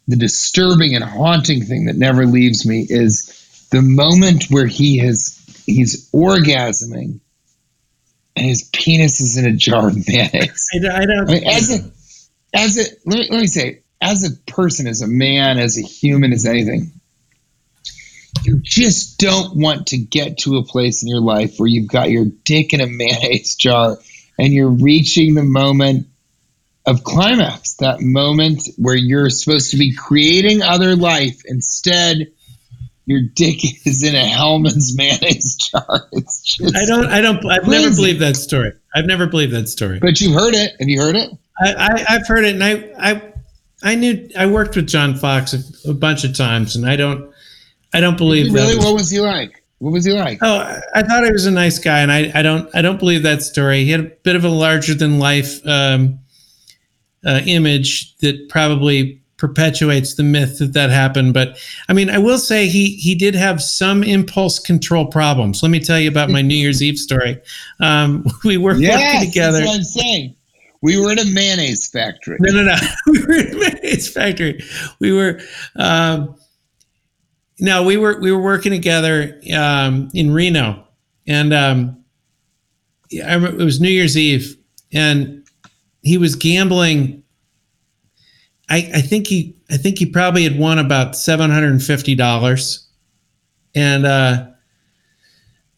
the 0.09 0.17
disturbing 0.17 0.95
and 0.95 1.05
haunting 1.05 1.64
thing 1.64 1.87
that 1.87 1.97
never 1.97 2.26
leaves 2.26 2.67
me 2.67 2.87
is 2.88 3.69
the 3.71 3.83
moment 3.83 4.45
where 4.50 4.67
he 4.67 4.99
has 4.99 5.38
he's 5.67 6.11
orgasming 6.11 7.21
and 8.37 8.47
his 8.47 8.69
penis 8.73 9.21
is 9.21 9.37
in 9.37 9.47
a 9.47 9.52
jar 9.52 9.88
of 9.88 10.09
mayonnaise. 10.09 10.69
I, 10.75 11.02
I 11.02 11.07
don't. 11.07 11.29
I 11.29 11.33
mean, 11.33 11.47
as 11.47 11.71
a, 11.71 11.91
as 12.55 12.79
a, 12.79 12.83
let 13.07 13.19
me 13.19 13.29
let 13.31 13.41
me 13.41 13.47
say, 13.47 13.83
as 14.00 14.25
a 14.25 14.37
person, 14.50 14.87
as 14.87 15.02
a 15.02 15.07
man, 15.07 15.59
as 15.59 15.79
a 15.79 15.83
human, 15.83 16.33
as 16.33 16.47
anything, 16.47 16.93
you 18.44 18.61
just 18.62 19.18
don't 19.18 19.56
want 19.56 19.88
to 19.88 19.99
get 19.99 20.38
to 20.38 20.56
a 20.56 20.64
place 20.64 21.02
in 21.02 21.08
your 21.08 21.20
life 21.20 21.56
where 21.56 21.68
you've 21.68 21.90
got 21.90 22.11
your 22.11 22.26
dick 22.44 22.72
in 22.72 22.80
a 22.80 22.87
mayonnaise 22.87 23.54
jar 23.54 23.99
and 24.38 24.52
you're 24.52 24.70
reaching 24.70 25.34
the 25.34 25.42
moment 25.42 26.08
of 26.87 27.04
climax, 27.04 27.75
that 27.75 28.00
moment 28.00 28.62
where 28.76 28.96
you're 28.96 29.30
supposed 29.30 29.70
to 29.70 29.76
be 29.76 29.94
creating 29.94 30.62
other 30.62 30.96
life. 30.96 31.42
Instead, 31.44 32.32
your 33.06 33.20
dick 33.20 33.58
is 33.87 34.02
in 34.02 34.14
a 34.14 34.25
Hellmann's 34.25 34.96
mayonnaise 34.96 35.56
jar. 35.56 36.08
It's 36.12 36.42
just 36.42 36.76
I 36.76 36.87
don't 36.87 37.06
I 37.06 37.20
don't 37.20 37.44
I've 37.46 37.62
crazy. 37.62 37.82
never 37.82 37.94
believed 37.94 38.20
that 38.20 38.37
story. 38.37 38.72
I've 38.94 39.06
never 39.06 39.26
believed 39.26 39.52
that 39.52 39.68
story. 39.68 39.99
But 39.99 40.20
you've 40.20 40.34
heard 40.34 40.54
it. 40.54 40.72
Have 40.78 40.88
you 40.88 41.00
heard 41.00 41.16
it? 41.16 41.30
I, 41.61 41.75
I 41.75 42.12
have 42.12 42.26
heard 42.26 42.44
it 42.44 42.54
and 42.54 42.64
I 42.64 42.92
I 42.99 43.32
I 43.82 43.94
knew 43.94 44.28
I 44.37 44.46
worked 44.46 44.76
with 44.76 44.87
John 44.88 45.16
Fox 45.16 45.54
a, 45.54 45.90
a 45.90 45.94
bunch 45.94 46.25
of 46.25 46.37
times 46.37 46.76
and 46.76 46.88
I 46.88 46.96
don't 46.96 47.32
I 47.92 48.00
don't 48.00 48.16
believe 48.16 48.52
really. 48.52 48.76
Was, 48.76 48.84
what 48.84 48.94
was 48.94 49.11
he 49.11 49.20
like? 49.20 49.62
What 49.78 49.92
was 49.92 50.04
he 50.04 50.12
like? 50.12 50.38
Oh, 50.42 50.80
I 50.94 51.02
thought 51.02 51.25
he 51.25 51.32
was 51.32 51.46
a 51.46 51.50
nice 51.50 51.78
guy, 51.78 52.00
and 52.00 52.12
I, 52.12 52.30
I 52.34 52.42
don't 52.42 52.70
I 52.75 52.82
don't 52.82 52.99
believe 52.99 53.25
that 53.25 53.42
story. 53.42 53.84
He 53.84 53.90
had 53.90 54.00
a 54.00 54.04
bit 54.04 54.37
of 54.37 54.44
a 54.44 54.49
larger 54.49 54.94
than 54.94 55.18
life 55.18 55.61
um, 55.66 56.20
uh, 57.26 57.40
image 57.46 58.16
that 58.18 58.49
probably 58.49 59.20
perpetuates 59.42 60.14
the 60.14 60.22
myth 60.22 60.61
that 60.61 60.72
that 60.75 60.90
happened. 60.90 61.34
But 61.34 61.58
I 61.88 61.94
mean, 61.94 62.11
I 62.11 62.18
will 62.18 62.38
say 62.38 62.68
he 62.68 62.94
he 62.94 63.16
did 63.16 63.34
have 63.34 63.61
some 63.61 64.04
impulse 64.04 64.61
control 64.61 65.06
problems. 65.06 65.64
Let 65.64 65.70
me 65.70 65.80
tell 65.80 65.99
you 65.99 66.08
about 66.08 66.30
my 66.30 66.42
New 66.42 66.54
Year's 66.54 66.80
Eve 66.80 66.96
story. 66.96 67.42
Um, 67.80 68.25
we 68.44 68.56
were 68.56 68.76
yes, 68.76 69.14
working 69.14 69.28
together. 69.28 69.58
That's 69.58 69.68
what 69.68 69.76
I'm 69.78 69.82
saying. 69.82 70.37
We 70.80 71.00
were 71.00 71.11
in 71.11 71.18
a 71.18 71.25
mayonnaise 71.25 71.88
factory. 71.88 72.37
No, 72.40 72.52
no, 72.52 72.62
no. 72.62 72.76
we 73.06 73.25
were 73.25 73.34
in 73.34 73.52
a 73.52 73.58
mayonnaise 73.58 74.12
factory. 74.12 74.62
We 75.00 75.12
were. 75.12 75.40
Um, 75.75 76.37
no, 77.61 77.82
we 77.82 77.97
were 77.97 78.18
we 78.21 78.32
were 78.32 78.42
working 78.42 78.73
together 78.73 79.40
um, 79.54 80.11
in 80.14 80.32
Reno, 80.32 80.85
and 81.26 81.52
um, 81.52 82.04
I 83.25 83.35
remember 83.35 83.61
it 83.61 83.64
was 83.64 83.80
New 83.80 83.90
Year's 83.90 84.16
Eve, 84.16 84.56
and 84.92 85.47
he 86.02 86.18
was 86.18 86.35
gambling 86.35 87.23
I, 88.73 88.90
I 88.94 89.00
think 89.02 89.26
he 89.26 89.54
I 89.71 89.76
think 89.76 89.99
he 89.99 90.06
probably 90.06 90.44
had 90.44 90.59
won 90.59 90.78
about 90.78 91.14
seven 91.14 91.50
hundred 91.50 91.73
and 91.73 91.82
fifty 91.82 92.14
dollars, 92.14 92.88
and 93.75 94.06
uh, 94.06 94.47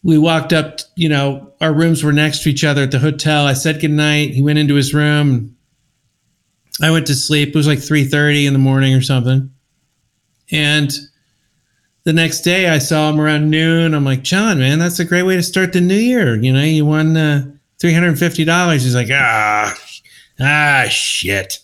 we 0.01 0.17
walked 0.17 0.53
up. 0.53 0.79
You 0.95 1.09
know, 1.09 1.53
our 1.59 1.73
rooms 1.73 2.05
were 2.05 2.13
next 2.13 2.43
to 2.43 2.49
each 2.49 2.63
other 2.63 2.83
at 2.83 2.91
the 2.91 2.99
hotel. 2.99 3.47
I 3.47 3.53
said 3.53 3.81
goodnight. 3.81 4.29
He 4.29 4.41
went 4.41 4.59
into 4.59 4.75
his 4.75 4.93
room. 4.93 5.57
I 6.81 6.89
went 6.89 7.05
to 7.07 7.15
sleep. 7.15 7.49
It 7.49 7.55
was 7.55 7.67
like 7.67 7.79
three 7.79 8.05
thirty 8.05 8.45
in 8.45 8.53
the 8.53 8.59
morning 8.59 8.93
or 8.93 9.01
something, 9.01 9.51
and 10.49 10.93
the 12.05 12.13
next 12.13 12.41
day 12.41 12.69
I 12.69 12.77
saw 12.77 13.09
him 13.09 13.19
around 13.19 13.49
noon. 13.49 13.93
I'm 13.93 14.05
like, 14.05 14.21
John, 14.21 14.59
man, 14.59 14.79
that's 14.79 14.99
a 14.99 15.05
great 15.05 15.23
way 15.23 15.35
to 15.35 15.43
start 15.43 15.73
the 15.73 15.81
new 15.81 15.95
year. 15.95 16.35
You 16.35 16.53
know, 16.53 16.61
you 16.61 16.85
won 16.85 17.17
uh, 17.17 17.51
three 17.79 17.93
hundred 17.93 18.09
and 18.09 18.19
fifty 18.19 18.45
dollars. 18.45 18.83
He's 18.83 18.95
like, 18.95 19.09
ah, 19.11 19.75
ah, 20.39 20.85
shit. 20.89 21.59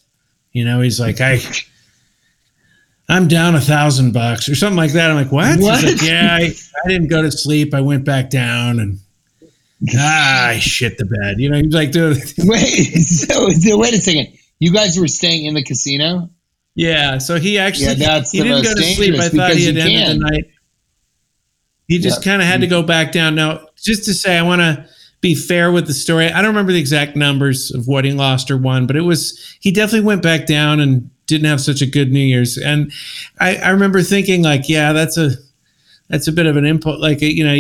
You 0.52 0.66
know, 0.66 0.82
he's 0.82 1.00
like, 1.00 1.22
I, 1.22 1.40
I'm 3.08 3.28
down 3.28 3.56
a 3.56 3.62
thousand 3.62 4.14
bucks 4.14 4.50
or 4.50 4.56
something 4.56 4.78
like 4.78 4.94
that. 4.94 5.12
I'm 5.12 5.16
like, 5.16 5.32
what? 5.32 5.60
What? 5.60 5.84
Like, 5.84 6.02
yeah, 6.02 6.30
I, 6.34 6.52
I 6.84 6.88
didn't 6.88 7.08
go 7.08 7.22
to 7.22 7.32
sleep. 7.32 7.74
I 7.74 7.82
went 7.82 8.04
back 8.04 8.32
down 8.32 8.80
and 8.80 9.00
ah, 9.96 10.48
I 10.48 10.60
shit 10.60 10.98
the 10.98 11.06
bed. 11.06 11.36
You 11.38 11.52
know, 11.52 11.62
he's 11.62 11.74
like, 11.74 11.92
dude, 11.92 12.18
Wait, 12.40 12.60
so 12.96 13.48
wait 13.78 13.94
a 13.94 13.98
second. 13.98 14.36
You 14.58 14.72
guys 14.74 15.00
were 15.00 15.08
staying 15.08 15.46
in 15.46 15.54
the 15.54 15.64
casino? 15.64 16.30
Yeah. 16.76 17.18
So 17.18 17.40
he 17.40 17.58
actually, 17.58 17.96
Yeah, 17.96 18.22
he 18.32 18.42
didn't 18.42 18.64
go 18.64 18.74
to 18.74 18.82
sleep. 18.84 19.16
I 19.16 19.30
thought 19.30 19.54
he 19.54 19.66
had 19.66 19.78
ended 19.78 19.94
can. 20.06 20.20
the 20.20 20.30
night. 20.30 20.46
He 21.88 22.00
just 22.00 22.26
Yeah. 22.26 22.32
kind 22.32 22.42
of 22.42 22.48
had 22.48 22.62
to 22.62 22.68
go 22.68 22.82
back 22.84 23.12
down. 23.12 23.36
Now, 23.36 23.66
just 23.82 24.06
to 24.06 24.14
say, 24.14 24.38
I 24.38 24.42
want 24.44 24.62
to 24.62 24.86
be 25.20 25.36
fair 25.36 25.72
with 25.72 25.88
the 25.88 25.94
story. 25.94 26.28
I 26.32 26.38
don't 26.42 26.50
remember 26.52 26.72
the 26.72 26.80
exact 26.80 27.16
numbers 27.16 27.72
of 27.72 27.88
what 27.88 28.06
he 28.06 28.12
lost 28.12 28.50
or 28.50 28.58
won, 28.58 28.88
but 28.88 28.96
it 28.96 29.02
was 29.02 29.38
he 29.60 29.72
definitely 29.72 30.06
went 30.06 30.22
back 30.24 30.48
down 30.48 30.80
and 30.80 31.10
didn't 31.28 31.46
have 31.46 31.62
such 31.62 31.82
a 31.82 31.86
good 31.86 32.12
New 32.12 32.20
Year's. 32.20 32.58
And 32.58 32.92
I, 33.40 33.58
I 33.58 33.70
remember 33.70 34.02
thinking 34.02 34.42
like, 34.42 34.68
yeah, 34.70 34.94
that's 34.94 35.18
a 35.18 35.32
that's 36.10 36.28
a 36.28 36.32
bit 36.32 36.46
of 36.46 36.58
an 36.58 36.66
input. 36.66 37.00
Like 37.00 37.22
you 37.22 37.44
know, 37.44 37.54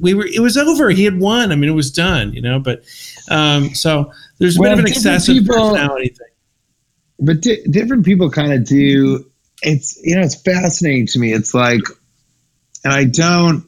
we 0.00 0.12
were 0.14 0.26
it 0.26 0.40
was 0.40 0.56
over. 0.56 0.90
He 0.90 1.04
had 1.04 1.18
won. 1.18 1.50
I 1.50 1.54
mean, 1.54 1.70
it 1.70 1.74
was 1.74 1.90
done. 1.90 2.32
You 2.32 2.42
know, 2.42 2.58
but 2.58 2.82
um, 3.30 3.74
so 3.74 4.12
there's 4.38 4.56
a 4.56 4.60
Well, 4.60 4.70
bit 4.70 4.80
of 4.80 4.84
an 4.84 4.90
excessive 4.92 5.34
people- 5.36 5.54
personality 5.54 6.08
thing. 6.08 6.27
But 7.18 7.40
di- 7.40 7.64
different 7.64 8.04
people 8.04 8.30
kind 8.30 8.52
of 8.52 8.64
do. 8.64 9.24
It's 9.62 10.00
you 10.04 10.16
know 10.16 10.22
it's 10.22 10.40
fascinating 10.40 11.06
to 11.08 11.18
me. 11.18 11.32
It's 11.32 11.52
like, 11.54 11.80
and 12.84 12.92
I 12.92 13.04
don't. 13.04 13.64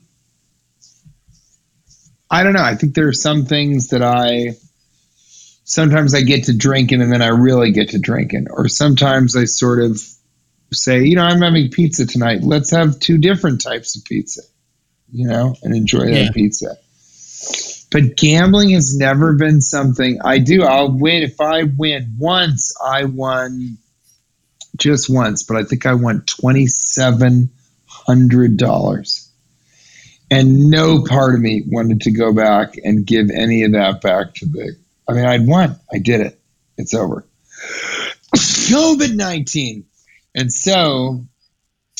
I 2.30 2.44
don't 2.44 2.52
know. 2.52 2.62
I 2.62 2.76
think 2.76 2.94
there 2.94 3.08
are 3.08 3.12
some 3.12 3.44
things 3.44 3.88
that 3.88 4.02
I. 4.02 4.54
Sometimes 5.64 6.14
I 6.14 6.22
get 6.22 6.44
to 6.44 6.56
drinking 6.56 7.00
and 7.00 7.12
then 7.12 7.22
I 7.22 7.28
really 7.28 7.70
get 7.70 7.90
to 7.90 7.98
drinking, 7.98 8.46
or 8.50 8.68
sometimes 8.68 9.36
I 9.36 9.44
sort 9.44 9.80
of 9.82 10.00
say, 10.72 11.04
you 11.04 11.14
know, 11.16 11.22
I'm 11.22 11.42
having 11.42 11.70
pizza 11.70 12.06
tonight. 12.06 12.42
Let's 12.42 12.70
have 12.70 12.98
two 12.98 13.18
different 13.18 13.60
types 13.60 13.96
of 13.96 14.04
pizza, 14.04 14.42
you 15.12 15.28
know, 15.28 15.54
and 15.62 15.74
enjoy 15.74 16.06
that 16.06 16.24
Yeah. 16.24 16.30
pizza. 16.32 16.76
But 17.90 18.16
gambling 18.16 18.70
has 18.70 18.96
never 18.96 19.34
been 19.34 19.60
something 19.60 20.20
I 20.24 20.38
do. 20.38 20.62
I'll 20.62 20.96
win 20.96 21.22
if 21.22 21.40
I 21.40 21.64
win 21.64 22.14
once. 22.18 22.72
I 22.80 23.04
won 23.04 23.78
just 24.76 25.10
once, 25.10 25.42
but 25.42 25.56
I 25.56 25.64
think 25.64 25.86
I 25.86 25.94
won 25.94 26.22
twenty 26.22 26.66
seven 26.66 27.50
hundred 27.86 28.56
dollars, 28.56 29.28
and 30.30 30.70
no 30.70 31.02
part 31.02 31.34
of 31.34 31.40
me 31.40 31.64
wanted 31.66 32.02
to 32.02 32.12
go 32.12 32.32
back 32.32 32.74
and 32.82 33.04
give 33.04 33.30
any 33.30 33.64
of 33.64 33.72
that 33.72 34.00
back 34.00 34.34
to 34.34 34.46
the. 34.46 34.76
I 35.08 35.12
mean, 35.12 35.24
I'd 35.24 35.46
won. 35.46 35.76
I 35.92 35.98
did 35.98 36.20
it. 36.20 36.40
It's 36.78 36.94
over. 36.94 37.26
COVID 38.36 39.16
nineteen, 39.16 39.86
and 40.32 40.52
so 40.52 41.24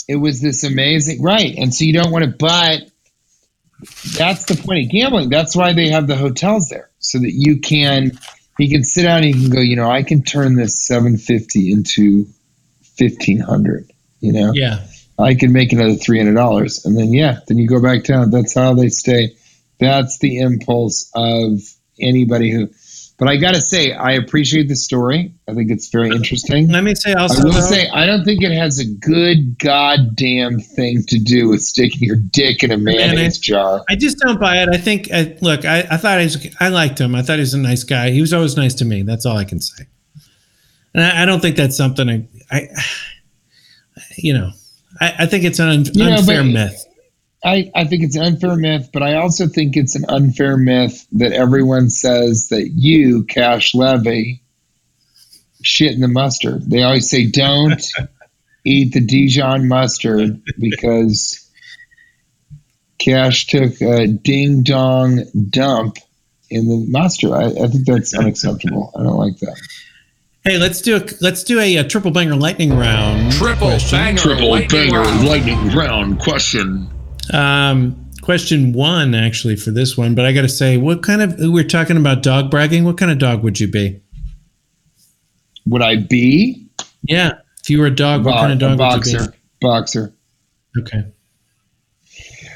it 0.07 0.16
was 0.16 0.40
this 0.40 0.62
amazing 0.62 1.20
right. 1.20 1.55
And 1.57 1.74
so 1.74 1.85
you 1.85 1.92
don't 1.92 2.12
want 2.12 2.24
to, 2.24 2.31
but 2.31 2.89
that's 4.16 4.45
the 4.45 4.61
point 4.62 4.85
of 4.85 4.90
gambling. 4.90 5.29
That's 5.29 5.57
why 5.57 5.73
they 5.73 5.88
have 5.88 6.07
the 6.07 6.16
hotels 6.16 6.69
there, 6.69 6.90
so 6.99 7.19
that 7.19 7.33
you 7.33 7.61
can 7.61 8.12
you 8.59 8.71
can 8.71 8.85
sit 8.85 9.03
down 9.03 9.25
and 9.25 9.35
you 9.35 9.43
can 9.43 9.51
go. 9.51 9.61
You 9.61 9.77
know, 9.77 9.90
I 9.90 10.03
can 10.03 10.23
turn 10.23 10.55
this 10.55 10.85
seven 10.87 11.16
fifty 11.16 11.73
into 11.73 12.27
fifteen 12.83 13.40
hundred. 13.40 13.90
You 14.21 14.33
know, 14.33 14.53
Yeah, 14.55 14.87
I 15.19 15.35
can 15.35 15.53
make 15.53 15.73
another 15.73 15.95
three 15.95 16.19
hundred 16.19 16.35
dollars, 16.35 16.85
and 16.85 16.97
then 16.97 17.12
yeah, 17.12 17.40
then 17.49 17.59
you 17.59 17.69
go 17.69 17.83
back 17.83 18.05
down. 18.05 18.31
That's 18.31 18.55
how 18.55 18.75
they 18.75 18.88
stay. 18.88 19.37
That's 19.79 20.19
the 20.19 20.38
impulse 20.40 21.11
of 21.14 21.61
anybody 21.99 22.51
who. 22.51 22.69
But 23.20 23.28
I 23.28 23.37
got 23.37 23.54
to 23.54 23.61
say, 23.61 23.92
I 23.92 24.12
appreciate 24.12 24.68
the 24.68 24.74
story. 24.76 25.30
I 25.46 25.52
think 25.52 25.70
it's 25.70 25.88
very 25.88 26.09
interesting. 26.09 26.68
let 26.68 26.83
me 26.85 26.94
say 26.94 27.12
also. 27.12 27.42
I 27.42 27.44
will 27.44 27.52
though- 27.52 27.61
say, 27.61 27.87
I 27.90 28.06
don't 28.06 28.24
think 28.24 28.42
it 28.42 28.50
has 28.50 28.78
a 28.78 28.87
good 28.87 29.59
goddamn 29.59 30.59
thing 30.59 31.02
to 31.06 31.18
do 31.18 31.50
with 31.50 31.61
sticking 31.62 32.00
your 32.00 32.16
dick 32.16 32.62
in 32.62 32.70
a 32.72 32.78
mayonnaise 32.78 33.06
Mayonnaise. 33.14 33.38
jar. 33.38 33.85
I 33.90 33.94
just 33.96 34.18
don't 34.20 34.40
buy 34.40 34.62
it. 34.62 34.70
I 34.72 34.78
think, 34.78 35.12
I, 35.12 35.37
look, 35.42 35.66
I, 35.66 35.80
I 35.90 35.98
thought 35.98 36.18
he 36.18 36.24
was, 36.24 36.56
I 36.61 36.68
liked 36.70 36.98
him. 36.98 37.14
I 37.14 37.20
thought 37.20 37.35
he 37.35 37.40
was 37.40 37.52
a 37.52 37.59
nice 37.59 37.85
guy. 37.85 38.11
He 38.11 38.22
was 38.22 38.33
always 38.33 38.56
nice 38.56 38.72
to 38.76 38.87
me. 38.87 39.02
That's 39.02 39.26
all 39.26 39.37
I 39.37 39.44
can 39.44 39.61
say. 39.61 39.85
And 40.94 41.04
I, 41.04 41.22
I 41.22 41.24
don't 41.26 41.40
think 41.40 41.56
that's 41.56 41.76
something 41.76 42.09
I, 42.09 42.26
I 42.50 42.68
you 44.16 44.33
know, 44.33 44.50
I, 44.98 45.14
I 45.20 45.26
think 45.26 45.44
it's 45.44 45.59
an 45.59 45.68
un, 45.68 45.85
You 45.92 46.04
know, 46.06 46.16
unfair 46.16 46.42
but- 46.42 46.48
myth. 46.52 46.87
I, 47.42 47.70
I 47.74 47.85
think 47.85 48.03
it's 48.03 48.16
an 48.16 48.22
unfair 48.22 48.57
myth, 48.57 48.90
but 48.92 49.03
I 49.03 49.16
also 49.16 49.46
think 49.46 49.76
it's 49.76 49.96
an 49.96 50.05
unfair 50.09 50.57
myth 50.57 51.07
that 51.12 51.33
everyone 51.33 51.88
says 51.88 52.48
that 52.48 52.70
you, 52.74 53.24
Cash 53.24 53.74
Levy, 53.74 54.42
shit 55.62 55.92
in 55.92 56.00
the 56.00 56.09
mustard. 56.09 56.68
They 56.68 56.83
always 56.83 57.09
say 57.09 57.26
don't 57.26 57.83
eat 58.64 58.92
the 58.92 59.00
Dijon 59.00 59.68
mustard 59.68 60.42
because 60.59 61.50
Cash 62.98 63.46
took 63.46 63.81
a 63.81 64.07
ding 64.07 64.62
dong 64.62 65.24
dump 65.48 65.96
in 66.50 66.68
the 66.68 66.87
mustard. 66.90 67.33
I, 67.33 67.46
I 67.46 67.68
think 67.68 67.87
that's 67.87 68.14
unacceptable. 68.14 68.92
I 68.94 69.03
don't 69.03 69.16
like 69.16 69.38
that. 69.38 69.59
Hey, 70.44 70.57
let's 70.59 70.81
do 70.81 70.96
a 70.96 71.05
let's 71.20 71.44
do 71.44 71.61
a, 71.61 71.79
uh 71.79 71.85
triple 71.85 72.11
banger 72.11 72.35
lightning 72.35 72.74
round. 72.74 73.33
Triple 73.33 73.68
question. 73.68 73.98
banger. 73.98 74.42
lightning 74.42 74.92
round. 74.92 75.26
lightning 75.26 75.68
round 75.70 76.18
question. 76.18 76.88
Um, 77.33 78.11
question 78.23 78.73
one 78.73 79.14
actually 79.14 79.57
for 79.57 79.71
this 79.71 79.97
one, 79.97 80.14
but 80.14 80.25
I 80.25 80.33
got 80.33 80.43
to 80.43 80.49
say, 80.49 80.77
what 80.77 81.03
kind 81.03 81.23
of 81.23 81.35
we're 81.38 81.64
talking 81.64 81.97
about 81.97 82.23
dog 82.23 82.51
bragging? 82.51 82.85
What 82.85 82.99
kind 82.99 83.11
of 83.11 83.19
dog 83.19 83.43
would 83.43 83.59
you 83.61 83.69
be? 83.69 84.01
Would 85.66 85.83
I 85.83 85.97
be 85.97 86.66
Yeah, 87.03 87.38
if 87.62 87.71
you 87.71 87.81
were 87.81 87.87
a 87.87 87.95
dog, 87.95 88.25
what 88.25 88.33
Bo- 88.33 88.40
kind 88.40 88.53
of 88.53 88.59
a 88.59 88.61
dog 88.61 88.79
would 88.79 89.07
you 89.07 89.19
boxer? 89.19 89.35
Boxer. 89.61 90.14
Okay. 90.79 91.05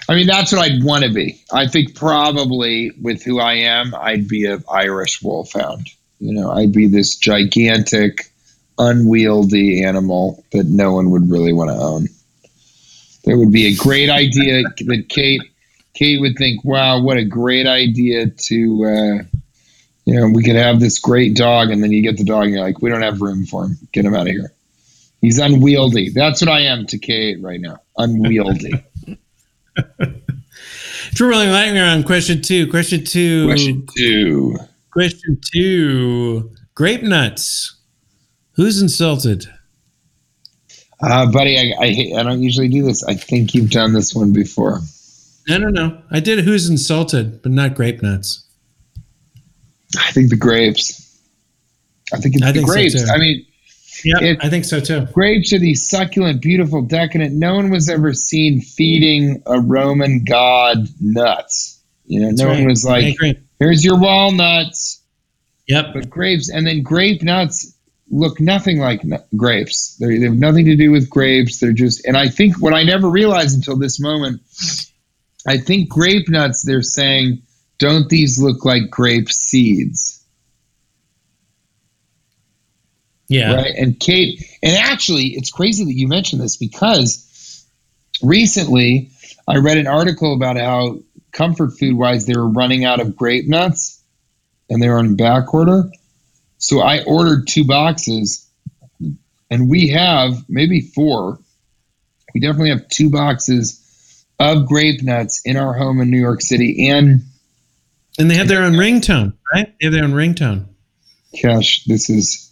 I 0.09 0.15
mean, 0.15 0.27
that's 0.27 0.53
what 0.53 0.61
I'd 0.61 0.85
want 0.85 1.05
to 1.05 1.11
be. 1.11 1.41
I 1.53 1.67
think 1.67 1.95
probably 1.95 2.93
with 3.01 3.23
who 3.23 3.41
I 3.41 3.55
am, 3.55 3.95
I'd 3.95 4.29
be 4.29 4.45
an 4.45 4.63
Irish 4.71 5.23
wolfhound. 5.23 5.89
You 6.19 6.35
know, 6.35 6.51
I'd 6.51 6.73
be 6.73 6.87
this 6.89 7.17
gigantic, 7.17 8.31
unwieldy 8.79 9.83
animal 9.83 10.45
that 10.53 10.67
no 10.67 10.93
one 10.93 11.11
would 11.11 11.31
really 11.31 11.53
want 11.53 11.71
to 11.71 11.77
own. 11.77 12.09
There 13.25 13.39
would 13.39 13.53
be 13.53 13.67
a 13.67 13.75
great 13.75 14.11
idea 14.11 14.63
that 14.63 15.07
Kate, 15.09 15.43
Kate 15.95 16.21
would 16.21 16.37
think, 16.37 16.65
"Wow, 16.65 17.03
what 17.03 17.17
a 17.17 17.25
great 17.25 17.67
idea 17.67 18.27
to, 18.29 18.85
uh, 18.85 19.41
you 20.05 20.15
know, 20.15 20.29
we 20.29 20.43
could 20.43 20.57
have 20.57 20.81
this 20.81 20.99
great 20.99 21.35
dog." 21.35 21.71
And 21.71 21.83
then 21.83 21.93
you 21.93 22.03
get 22.03 22.19
the 22.19 22.25
dog, 22.25 22.45
and 22.45 22.53
you're 22.53 22.63
like, 22.63 22.83
"We 22.83 22.91
don't 22.91 23.03
have 23.03 23.21
room 23.21 23.47
for 23.47 23.65
him. 23.65 23.79
Get 23.93 24.05
him 24.05 24.15
out 24.15 24.27
of 24.27 24.33
here. 24.33 24.53
He's 25.21 25.39
unwieldy." 25.39 26.11
That's 26.11 26.41
what 26.43 26.51
I 26.51 26.61
am 26.61 26.87
to 26.87 26.99
Kate 26.99 27.41
right 27.41 27.61
now. 27.61 27.79
Unwieldy. 27.97 28.73
Triple 31.15 31.39
banger 31.39 31.53
lightning 31.53 31.83
round. 31.83 32.05
Question 32.05 32.43
two. 32.43 32.69
Question 32.69 33.05
two. 33.05 33.47
Question 33.47 33.87
two. 33.97 34.57
Question 34.91 35.39
two. 35.53 36.51
Grape 36.75 37.03
nuts. 37.03 37.77
Who's 38.53 38.81
insulted? 38.83 39.47
Uh, 41.03 41.31
buddy, 41.31 41.59
I, 41.59 41.75
I 41.79 42.21
I 42.21 42.23
don't 42.23 42.43
usually 42.43 42.69
do 42.69 42.83
this. 42.85 43.03
I 43.05 43.15
think 43.15 43.55
you've 43.55 43.71
done 43.71 43.93
this 43.93 44.15
one 44.15 44.33
before. 44.33 44.81
I 45.51 45.59
don't 45.59 45.73
know. 45.75 46.01
I 46.11 46.21
did 46.21 46.41
who's 46.45 46.69
insulted, 46.71 47.43
but 47.43 47.53
not 47.53 47.75
grape 47.75 48.03
nuts. 48.03 48.45
I 49.99 50.11
think 50.13 50.31
the 50.31 50.37
grapes. 50.37 51.01
I 52.13 52.19
think 52.19 52.37
it's 52.37 52.45
I 52.45 52.53
the 52.53 52.61
think 52.61 52.69
grapes. 52.71 52.95
too. 52.95 53.09
I 53.13 53.19
mean, 53.19 53.45
Yeah, 54.05 54.35
I 54.41 54.49
think 54.49 54.65
so 54.65 54.81
too. 54.81 55.07
grapes 55.13 55.53
are 55.53 55.59
these 55.59 55.89
succulent, 55.89 56.41
beautiful, 56.43 56.83
decadent. 56.83 57.35
No 57.35 57.55
one 57.57 57.71
was 57.71 57.89
ever 57.89 58.13
seen 58.15 58.61
feeding 58.61 59.43
a 59.47 59.61
Roman 59.61 60.25
god 60.25 60.89
nuts. 61.01 61.83
You 62.07 62.21
know, 62.21 62.27
That's 62.29 62.41
no 62.41 62.49
right. 62.49 62.59
one 62.61 62.67
was 62.69 62.85
like, 62.85 63.17
"Here's 63.59 63.85
your 63.85 63.99
walnuts." 63.99 65.01
Yep. 65.69 65.87
But 65.95 66.11
grapes, 66.11 66.51
and 66.51 66.67
then 66.67 66.83
grape 66.83 67.23
nuts 67.23 67.74
look 68.11 68.41
nothing 68.41 68.79
like 68.79 69.03
grapes. 69.37 69.97
They're, 69.99 70.19
they 70.19 70.27
have 70.27 70.39
nothing 70.39 70.67
to 70.67 70.77
do 70.77 70.91
with 70.91 71.11
grapes. 71.11 71.59
They're 71.59 71.73
just, 71.73 72.07
and 72.07 72.17
I 72.17 72.29
think 72.29 72.61
what 72.61 72.75
I 72.75 72.83
never 72.83 73.09
realized 73.09 73.57
until 73.57 73.79
this 73.79 74.01
moment, 74.01 74.43
I 75.47 75.59
think 75.59 75.89
grape 75.89 76.29
nuts. 76.29 76.63
They're 76.63 76.83
saying, 76.83 77.43
"Don't 77.79 78.09
these 78.09 78.41
look 78.41 78.65
like 78.65 78.91
grape 78.91 79.31
seeds?" 79.31 80.25
Yeah. 83.29 83.55
Right. 83.55 83.75
And 83.77 83.99
Kate, 83.99 84.45
and 84.63 84.77
actually, 84.77 85.29
it's 85.29 85.51
crazy 85.51 85.85
that 85.85 85.95
you 85.95 86.09
mentioned 86.09 86.43
this 86.43 86.57
because 86.57 87.67
recently 88.23 89.11
I 89.49 89.57
read 89.57 89.79
an 89.79 89.87
article 89.87 90.35
about 90.35 90.57
how 90.57 91.01
comfort 91.33 91.79
food 91.79 91.97
wise 91.97 92.27
they 92.27 92.35
were 92.35 92.49
running 92.49 92.85
out 92.85 93.01
of 93.01 93.17
grape 93.17 93.49
nuts 93.49 94.03
and 94.71 94.83
they 94.83 94.89
were 94.89 94.99
on 94.99 95.17
back 95.17 95.53
order. 95.53 95.91
So 96.65 96.81
I 96.81 97.05
ordered 97.05 97.47
two 97.47 97.67
boxes 97.67 98.49
and 99.51 99.69
we 99.69 99.89
have 99.89 100.49
maybe 100.49 100.81
four. 100.81 101.39
We 102.33 102.41
definitely 102.41 102.71
have 102.71 102.89
two 102.89 103.11
boxes 103.11 104.25
of 104.39 104.65
grape 104.65 105.03
nuts 105.03 105.43
in 105.45 105.59
our 105.59 105.75
home 105.75 106.01
in 106.01 106.11
New 106.11 106.19
York 106.19 106.41
City 106.41 106.89
and 106.89 107.23
And 108.19 108.31
they 108.31 108.37
have 108.37 108.49
their 108.49 108.63
own 108.63 108.73
ringtone, 108.73 109.35
right? 109.53 109.75
They 109.79 109.85
have 109.85 109.93
their 109.93 110.05
own 110.05 110.15
ringtone. 110.15 110.65
Cash, 111.39 111.85
this 111.85 112.09
is 112.09 112.51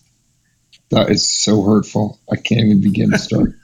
that 0.90 1.08
is 1.08 1.26
so 1.26 1.62
hurtful. 1.62 2.20
I 2.30 2.36
can't 2.36 2.66
even 2.66 2.82
begin 2.82 3.12
to 3.12 3.18
start. 3.18 3.54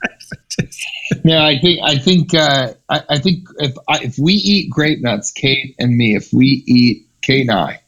no, 1.23 1.37
I 1.37 1.59
think 1.59 1.79
I 1.83 1.99
think 1.99 2.33
uh, 2.33 2.73
I, 2.89 3.03
I 3.07 3.19
think 3.19 3.47
if 3.59 3.75
I, 3.87 3.99
if 3.99 4.17
we 4.17 4.33
eat 4.33 4.71
grape 4.71 4.99
nuts, 5.03 5.29
Kate 5.31 5.75
and 5.77 5.95
me, 5.95 6.15
if 6.15 6.33
we 6.33 6.63
eat 6.65 7.07
Kate 7.21 7.41
and 7.41 7.51
I, 7.51 7.81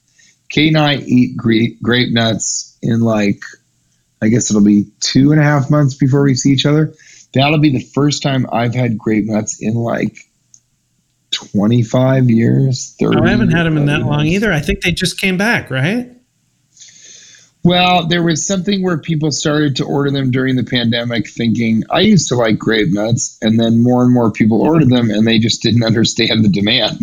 Kate 0.52 0.68
and 0.68 0.78
I 0.78 0.98
eat 0.98 1.38
grape 1.38 1.82
grape 1.82 2.12
nuts 2.12 2.78
in 2.82 3.02
like 3.02 3.42
I 4.22 4.28
guess 4.28 4.52
it'll 4.52 4.64
be 4.64 4.86
two 5.00 5.32
and 5.32 5.42
a 5.42 5.44
half 5.44 5.72
months 5.72 5.96
before 5.96 6.24
we 6.24 6.36
see 6.36 6.52
each 6.52 6.66
other. 6.66 6.94
That'll 7.34 7.60
be 7.60 7.72
the 7.72 7.84
first 7.84 8.22
time 8.22 8.46
I've 8.52 8.76
had 8.76 8.98
grape 8.98 9.26
nuts 9.26 9.62
in 9.62 9.74
like 9.74 10.16
twenty 11.32 11.82
five 11.82 12.30
years. 12.30 12.96
30 13.00 13.18
Oh, 13.18 13.24
I 13.24 13.30
haven't 13.30 13.52
had 13.52 13.64
them 13.64 13.78
in 13.78 13.86
that 13.88 14.02
long 14.02 14.28
either. 14.28 14.52
I 14.52 14.60
think 14.60 14.82
they 14.82 14.92
just 14.92 15.20
came 15.20 15.38
back, 15.38 15.72
right? 15.72 16.12
Well, 17.64 18.08
there 18.08 18.24
was 18.24 18.46
something 18.46 18.82
where 18.82 18.98
people 18.98 19.32
started 19.32 19.76
to 19.76 19.86
order 19.86 20.10
them 20.10 20.32
during 20.32 20.56
the 20.56 20.64
pandemic, 20.64 21.28
thinking, 21.30 21.84
I 21.92 22.00
used 22.00 22.28
to 22.30 22.36
like 22.36 22.58
grape 22.58 22.90
nuts. 22.90 23.38
And 23.42 23.60
then 23.60 23.84
more 23.84 24.04
and 24.04 24.12
more 24.12 24.32
people 24.32 24.62
ordered 24.62 24.90
them 24.90 25.12
and 25.12 25.28
they 25.28 25.38
just 25.38 25.62
didn't 25.62 25.84
understand 25.86 26.44
the 26.44 26.50
demand. 26.50 27.00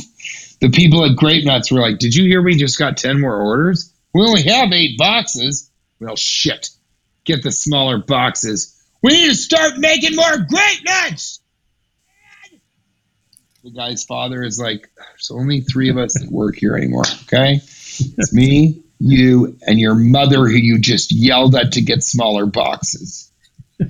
The 0.61 0.71
people 0.71 1.05
at 1.05 1.17
Grape 1.17 1.45
Nuts 1.45 1.71
were 1.71 1.81
like, 1.81 1.99
Did 1.99 2.15
you 2.15 2.25
hear 2.25 2.43
we 2.43 2.57
just 2.57 2.79
got 2.79 2.97
10 2.97 3.21
more 3.21 3.41
orders? 3.41 3.93
We 4.13 4.23
only 4.23 4.43
have 4.43 4.73
eight 4.73 4.99
boxes. 4.99 5.71
Well, 6.01 6.17
shit. 6.17 6.71
Get 7.25 7.43
the 7.43 7.53
smaller 7.53 7.99
boxes. 7.99 8.75
We 9.03 9.13
need 9.13 9.29
to 9.29 9.35
start 9.35 9.79
making 9.79 10.17
more 10.17 10.39
grape 10.49 10.85
nuts. 10.85 11.41
The 13.63 13.71
guy's 13.71 14.05
father 14.05 14.43
is 14.43 14.59
like, 14.59 14.91
There's 14.97 15.31
only 15.31 15.61
three 15.61 15.91
of 15.91 15.99
us 15.99 16.15
that 16.19 16.31
work 16.31 16.57
here 16.57 16.77
anymore. 16.77 17.05
Okay. 17.23 17.57
It's 17.57 18.33
me, 18.33 18.83
you, 18.99 19.57
and 19.67 19.79
your 19.79 19.95
mother 19.95 20.47
who 20.47 20.57
you 20.57 20.79
just 20.79 21.13
yelled 21.13 21.55
at 21.55 21.73
to 21.73 21.81
get 21.81 22.03
smaller 22.03 22.47
boxes. 22.47 23.31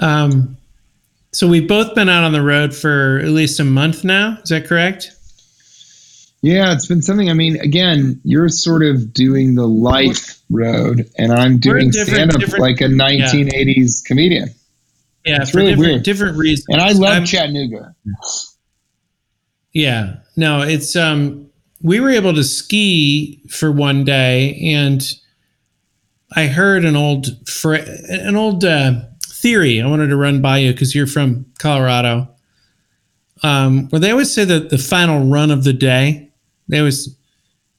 Um, 0.00 0.57
so 1.38 1.46
we've 1.46 1.68
both 1.68 1.94
been 1.94 2.08
out 2.08 2.24
on 2.24 2.32
the 2.32 2.42
road 2.42 2.74
for 2.74 3.20
at 3.20 3.28
least 3.28 3.60
a 3.60 3.64
month 3.64 4.02
now. 4.02 4.38
Is 4.42 4.48
that 4.50 4.66
correct? 4.66 5.12
Yeah, 6.42 6.72
it's 6.72 6.86
been 6.86 7.00
something. 7.00 7.30
I 7.30 7.32
mean, 7.32 7.60
again, 7.60 8.20
you're 8.24 8.48
sort 8.48 8.82
of 8.84 9.12
doing 9.12 9.54
the 9.54 9.68
life 9.68 10.40
road, 10.50 11.08
and 11.16 11.32
I'm 11.32 11.58
doing 11.58 11.92
stand 11.92 12.34
up 12.34 12.58
like 12.58 12.80
a 12.80 12.88
1980s 12.88 14.04
comedian. 14.04 14.48
Yeah, 15.24 15.42
It's 15.42 15.50
for 15.52 15.58
really 15.58 15.70
different, 15.76 15.92
weird. 15.92 16.02
different 16.02 16.36
reasons. 16.38 16.66
And 16.70 16.80
I 16.82 16.90
love 16.90 17.12
I'm- 17.12 17.24
Chattanooga. 17.24 17.94
Yeah. 19.72 20.16
No, 20.36 20.62
it's 20.62 20.96
um 20.96 21.50
we 21.82 22.00
were 22.00 22.10
able 22.10 22.34
to 22.34 22.42
ski 22.42 23.42
for 23.48 23.70
one 23.70 24.04
day 24.04 24.58
and 24.74 25.08
I 26.34 26.46
heard 26.48 26.84
an 26.84 26.96
old 26.96 27.48
fr- 27.48 27.74
an 27.74 28.34
old 28.34 28.64
uh, 28.64 29.02
theory 29.48 29.80
I 29.80 29.86
wanted 29.86 30.08
to 30.08 30.16
run 30.16 30.42
by 30.42 30.58
you 30.58 30.74
cuz 30.74 30.94
you're 30.94 31.06
from 31.06 31.46
Colorado. 31.58 32.28
Um 33.42 33.88
where 33.88 34.00
they 34.00 34.10
always 34.10 34.32
say 34.32 34.44
that 34.44 34.70
the 34.70 34.78
final 34.78 35.26
run 35.26 35.50
of 35.50 35.64
the 35.64 35.72
day, 35.72 36.28
they 36.68 36.78
always 36.78 37.08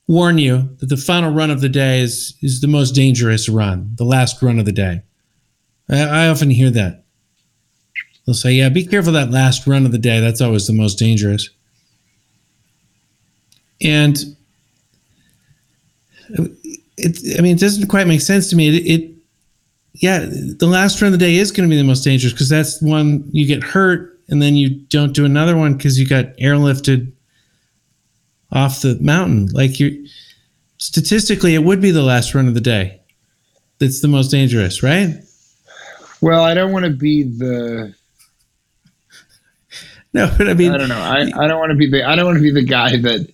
warn 0.07 0.37
you 0.39 0.69
that 0.79 0.89
the 0.89 0.97
final 0.97 1.31
run 1.31 1.51
of 1.51 1.61
the 1.61 1.69
day 1.69 2.01
is 2.01 2.33
is 2.41 2.61
the 2.61 2.67
most 2.67 2.95
dangerous 2.95 3.47
run, 3.47 3.91
the 3.95 4.09
last 4.15 4.41
run 4.41 4.59
of 4.59 4.65
the 4.65 4.71
day. 4.71 5.01
I, 5.89 6.01
I 6.01 6.27
often 6.29 6.49
hear 6.49 6.71
that. 6.71 7.03
They'll 8.25 8.35
say, 8.35 8.53
"Yeah, 8.53 8.69
be 8.69 8.85
careful 8.85 9.13
that 9.13 9.31
last 9.31 9.67
run 9.67 9.85
of 9.85 9.91
the 9.91 9.97
day. 10.09 10.19
That's 10.19 10.41
always 10.41 10.65
the 10.67 10.73
most 10.73 10.99
dangerous." 10.99 11.49
and 13.81 14.17
it 16.97 17.37
i 17.37 17.41
mean 17.41 17.55
it 17.55 17.59
doesn't 17.59 17.87
quite 17.87 18.07
make 18.07 18.21
sense 18.21 18.49
to 18.49 18.55
me 18.55 18.77
it, 18.77 19.01
it 19.01 19.11
yeah 19.93 20.25
the 20.27 20.67
last 20.67 21.01
run 21.01 21.13
of 21.13 21.19
the 21.19 21.25
day 21.25 21.35
is 21.35 21.51
going 21.51 21.67
to 21.67 21.73
be 21.73 21.77
the 21.77 21.87
most 21.87 22.03
dangerous 22.03 22.33
because 22.33 22.49
that's 22.49 22.81
one 22.81 23.23
you 23.31 23.45
get 23.47 23.63
hurt 23.63 24.19
and 24.29 24.41
then 24.41 24.55
you 24.55 24.69
don't 24.69 25.13
do 25.13 25.25
another 25.25 25.57
one 25.57 25.75
because 25.75 25.99
you 25.99 26.07
got 26.07 26.25
airlifted 26.37 27.11
off 28.51 28.81
the 28.81 28.97
mountain 29.01 29.47
like 29.47 29.79
you 29.79 30.07
statistically 30.77 31.55
it 31.55 31.63
would 31.63 31.81
be 31.81 31.91
the 31.91 32.03
last 32.03 32.33
run 32.33 32.47
of 32.47 32.53
the 32.53 32.61
day 32.61 32.99
that's 33.79 34.01
the 34.01 34.07
most 34.07 34.29
dangerous 34.29 34.83
right 34.83 35.15
Well, 36.21 36.43
I 36.43 36.53
don't 36.53 36.71
want 36.73 36.85
to 36.85 36.91
be 36.91 37.23
the. 37.23 37.95
no 40.13 40.29
but 40.37 40.49
i 40.49 40.53
mean 40.53 40.73
I 40.73 40.77
don't 40.77 40.89
know. 40.89 40.99
I, 40.99 41.21
I 41.43 41.47
don't 41.47 41.59
want 41.59 41.71
to 41.71 41.77
be 41.77 41.89
the. 41.89 42.03
I 42.03 42.15
don't 42.15 42.25
want 42.25 42.37
to 42.37 42.43
be 42.43 42.51
the 42.51 42.63
guy 42.63 42.97
that. 42.97 43.31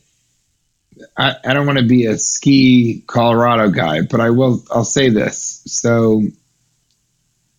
I, 1.17 1.35
I 1.45 1.53
don't 1.53 1.65
want 1.65 1.79
to 1.79 1.85
be 1.85 2.05
a 2.05 2.17
ski 2.17 3.03
Colorado 3.07 3.69
guy, 3.69 4.01
but 4.01 4.21
I 4.21 4.29
will. 4.29 4.63
I'll 4.71 4.85
say 4.85 5.09
this. 5.09 5.61
So, 5.65 6.23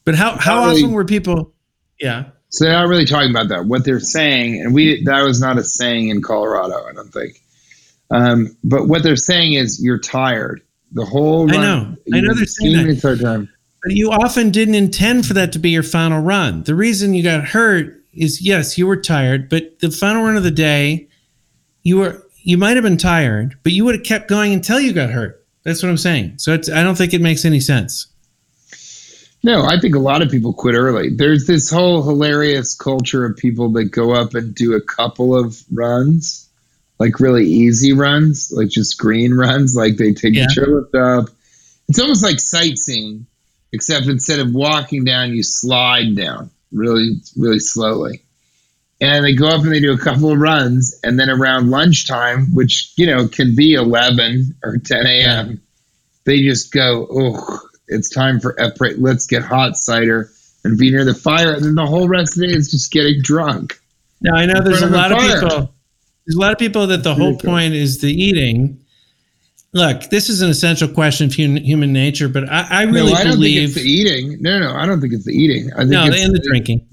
but 0.07 0.15
how 0.15 0.39
how 0.39 0.65
really- 0.65 0.83
often 0.83 0.93
were 0.95 1.05
people 1.05 1.53
yeah 2.01 2.25
so 2.57 2.65
they're 2.65 2.73
not 2.73 2.89
really 2.89 3.05
talking 3.05 3.31
about 3.31 3.49
that. 3.49 3.67
What 3.67 3.85
they're 3.85 4.01
saying, 4.01 4.61
and 4.61 4.73
we 4.73 5.05
that 5.05 5.23
was 5.23 5.41
not 5.41 5.59
a 5.59 5.65
saying 5.65 6.09
in 6.09 6.23
Colorado. 6.23 6.87
I 6.87 6.93
don't 6.93 7.13
think. 7.13 7.43
Um, 8.11 8.57
but 8.63 8.89
what 8.89 9.03
they're 9.03 9.17
saying 9.17 9.55
is 9.55 9.83
you're 9.83 9.99
tired. 9.99 10.63
The 10.93 11.05
whole 11.05 11.53
I 11.53 11.57
know. 11.59 11.97
I 12.15 12.21
know 12.21 12.35
they're 12.35 12.47
saying 12.47 12.77
that. 12.77 12.87
entire 12.87 13.17
time. 13.17 13.49
But 13.83 13.93
you 13.93 14.11
often 14.11 14.51
didn't 14.51 14.75
intend 14.75 15.27
for 15.27 15.35
that 15.35 15.53
to 15.53 15.59
be 15.59 15.71
your 15.71 15.83
final 15.83 16.23
run. 16.23 16.63
The 16.63 16.75
reason 16.75 17.15
you 17.15 17.23
got 17.23 17.45
hurt 17.45 18.03
is 18.13 18.41
yes, 18.41 18.79
you 18.79 18.87
were 18.87 18.97
tired, 18.97 19.51
but 19.51 19.81
the 19.81 19.91
final 19.91 20.23
run 20.23 20.37
of 20.37 20.43
the 20.43 20.51
day, 20.51 21.09
you 21.83 21.99
were 21.99 22.25
you 22.43 22.57
might 22.57 22.77
have 22.77 22.85
been 22.85 22.97
tired, 22.97 23.59
but 23.65 23.73
you 23.73 23.85
would 23.85 23.97
have 23.97 24.05
kept 24.05 24.29
going 24.29 24.53
until 24.53 24.81
you 24.81 24.93
got 24.93 25.11
hurt. 25.11 25.45
That's 25.65 25.83
what 25.83 25.89
I'm 25.89 25.99
saying. 25.99 26.39
So 26.39 26.55
it's, 26.55 26.71
I 26.71 26.85
don't 26.85 26.97
think 26.97 27.13
it 27.13 27.21
makes 27.21 27.45
any 27.45 27.59
sense. 27.59 28.07
No, 29.47 29.63
I 29.63 29.79
think 29.79 29.95
a 29.95 30.01
lot 30.01 30.23
of 30.23 30.31
people 30.33 30.53
quit 30.53 30.75
early. 30.75 31.09
There's 31.09 31.47
this 31.47 31.71
whole 31.71 32.03
hilarious 32.03 32.75
culture 32.75 33.25
of 33.25 33.37
people 33.37 33.69
that 33.75 33.93
go 33.93 34.13
up 34.13 34.35
and 34.35 34.53
do 34.53 34.75
a 34.75 34.81
couple 34.81 35.39
of 35.39 35.63
runs, 35.73 36.49
like 36.99 37.21
really 37.21 37.47
easy 37.47 37.93
runs, 37.93 38.51
like 38.51 38.71
just 38.71 38.99
green 38.99 39.33
runs, 39.45 39.77
like 39.77 39.99
they 39.99 40.13
take 40.15 40.35
Yeah. 40.35 40.47
the 40.53 40.91
chairlift 40.93 41.21
up. 41.21 41.29
It's 41.89 42.01
almost 42.01 42.25
like 42.25 42.41
sightseeing, 42.41 43.27
except 43.73 44.07
instead 44.07 44.41
of 44.41 44.53
walking 44.53 45.05
down, 45.05 45.33
you 45.33 45.45
slide 45.45 46.17
down 46.17 46.51
really, 46.73 47.21
really 47.37 47.61
slowly. 47.61 48.23
And 49.01 49.25
they 49.25 49.35
go 49.37 49.47
up 49.47 49.63
and 49.63 49.73
they 49.73 49.79
do 49.79 49.93
a 49.93 49.99
couple 49.99 50.33
of 50.33 50.41
runs, 50.41 50.99
and 51.05 51.21
then 51.21 51.31
around 51.31 51.71
lunchtime, 51.71 52.53
which 52.53 52.93
you 52.97 53.07
know 53.07 53.29
can 53.29 53.55
be 53.55 53.75
11 53.75 54.57
or 54.65 54.79
10 54.79 55.07
a.m., 55.07 55.61
they 56.25 56.43
just 56.43 56.73
go, 56.73 57.07
"Oh, 57.09 57.61
it's 57.89 58.11
time 58.11 58.41
for 58.41 58.55
après. 58.55 58.95
Let's 58.99 59.27
get 59.27 59.43
hot 59.43 59.77
cider 59.77 60.31
and 60.65 60.77
be 60.79 60.91
near 60.91 61.05
the 61.05 61.15
fire." 61.15 61.53
And 61.55 61.65
then 61.65 61.75
the 61.75 61.87
whole 61.87 62.09
rest 62.09 62.37
of 62.37 62.41
the 62.41 62.49
day 62.49 62.55
is 62.55 62.71
just 62.71 62.91
getting 62.93 63.21
drunk. 63.23 63.81
Now 64.21 64.35
I 64.37 64.47
know 64.47 64.61
there's 64.63 64.83
a 64.83 64.89
lot 64.89 65.09
the 65.11 65.17
of 65.17 65.21
fire. 65.23 65.41
people. 65.41 65.73
There's 66.27 66.37
a 66.37 66.41
lot 66.41 66.53
of 66.53 66.59
people 66.59 66.87
that 66.89 67.03
the 67.05 67.15
whole 67.15 67.37
point 67.37 67.75
is 67.75 68.01
the 68.01 68.11
eating. 68.13 68.81
Look, 69.73 70.05
this 70.11 70.31
is 70.31 70.41
an 70.41 70.49
essential 70.49 70.89
question 70.89 71.27
of 71.27 71.35
human, 71.35 71.63
human 71.63 71.93
nature, 71.93 72.29
but 72.29 72.49
I, 72.49 72.67
I 72.71 72.83
really 72.85 73.13
no, 73.13 73.19
I 73.19 73.25
don't 73.25 73.33
believe 73.35 73.75
think 73.75 73.77
it's 73.77 73.85
the 73.85 73.91
eating. 73.91 74.39
No, 74.41 74.59
no, 74.59 74.73
I 74.75 74.87
don't 74.87 75.01
think 75.01 75.13
it's 75.13 75.25
the 75.27 75.35
eating. 75.35 75.71
I 75.75 75.79
think 75.81 75.91
no, 75.91 76.07
it's 76.07 76.25
and 76.25 76.35
the 76.35 76.39
drinking. 76.39 76.87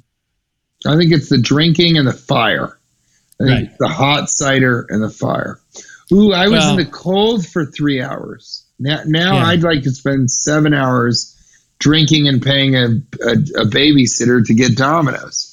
I 0.86 0.98
think 0.98 1.14
it's 1.14 1.30
the 1.30 1.38
drinking 1.38 1.98
and 1.98 2.06
the 2.08 2.12
fire. 2.14 2.78
I 3.40 3.44
think 3.46 3.50
Right. 3.50 3.64
it's 3.70 3.78
the 3.80 3.88
hot 3.88 4.30
cider 4.30 4.86
and 4.90 5.02
the 5.02 5.10
fire. 5.10 5.60
Ooh, 6.12 6.34
I 6.34 6.48
was 6.50 6.60
Well- 6.60 6.72
in 6.72 6.76
the 6.78 6.86
cold 6.86 7.48
for 7.48 7.66
three 7.66 8.02
hours. 8.02 8.63
Now, 8.80 9.02
now 9.06 9.36
Yeah. 9.36 9.46
I'd 9.46 9.64
like 9.64 9.84
to 9.84 9.92
spend 9.92 10.32
seven 10.32 10.74
hours 10.74 11.30
drinking 11.80 12.28
and 12.28 12.42
paying 12.42 12.76
a, 12.76 12.86
a, 13.26 13.32
a 13.62 13.66
babysitter 13.66 14.46
to 14.46 14.54
get 14.54 14.76
Domino's. 14.78 15.50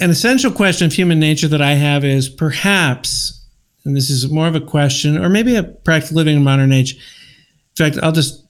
an 0.00 0.10
essential 0.10 0.50
question 0.50 0.86
of 0.86 0.92
human 0.92 1.18
nature 1.20 1.48
that 1.48 1.60
I 1.62 1.74
have 1.74 2.04
is 2.04 2.28
perhaps, 2.28 3.44
and 3.84 3.96
this 3.96 4.10
is 4.10 4.30
more 4.30 4.46
of 4.46 4.54
a 4.54 4.60
question, 4.60 5.18
or 5.18 5.28
maybe 5.28 5.54
a 5.56 5.62
practical 5.62 6.16
living 6.16 6.36
in 6.36 6.44
modern 6.44 6.72
age. 6.72 6.94
In 6.94 7.76
fact, 7.76 7.98
I'll 8.02 8.12
just 8.12 8.44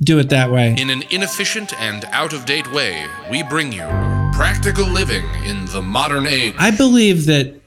do 0.00 0.18
it 0.18 0.28
that 0.30 0.50
way. 0.50 0.74
In 0.78 0.90
an 0.90 1.02
inefficient 1.10 1.72
and 1.80 2.04
out 2.06 2.32
of 2.32 2.46
date 2.46 2.72
way, 2.72 3.06
we 3.30 3.42
bring 3.42 3.72
you 3.72 3.82
practical 4.32 4.86
living 4.86 5.24
in 5.44 5.64
the 5.66 5.82
modern 5.82 6.26
age. 6.26 6.54
I 6.58 6.70
believe 6.70 7.26
that 7.26 7.60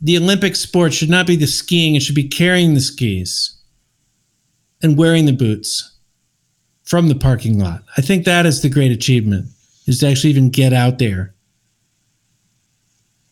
the 0.00 0.16
Olympic 0.16 0.56
sport 0.56 0.92
should 0.92 1.10
not 1.10 1.26
be 1.26 1.36
the 1.36 1.46
skiing; 1.46 1.94
it 1.94 2.02
should 2.02 2.16
be 2.16 2.26
carrying 2.28 2.74
the 2.74 2.80
skis. 2.80 3.56
And 4.82 4.96
wearing 4.96 5.26
the 5.26 5.32
boots 5.32 5.98
from 6.84 7.08
the 7.08 7.14
parking 7.14 7.58
lot. 7.58 7.82
I 7.96 8.00
think 8.00 8.24
that 8.24 8.46
is 8.46 8.62
the 8.62 8.68
great 8.68 8.92
achievement 8.92 9.48
is 9.86 10.00
to 10.00 10.08
actually 10.08 10.30
even 10.30 10.50
get 10.50 10.72
out 10.72 10.98
there. 10.98 11.34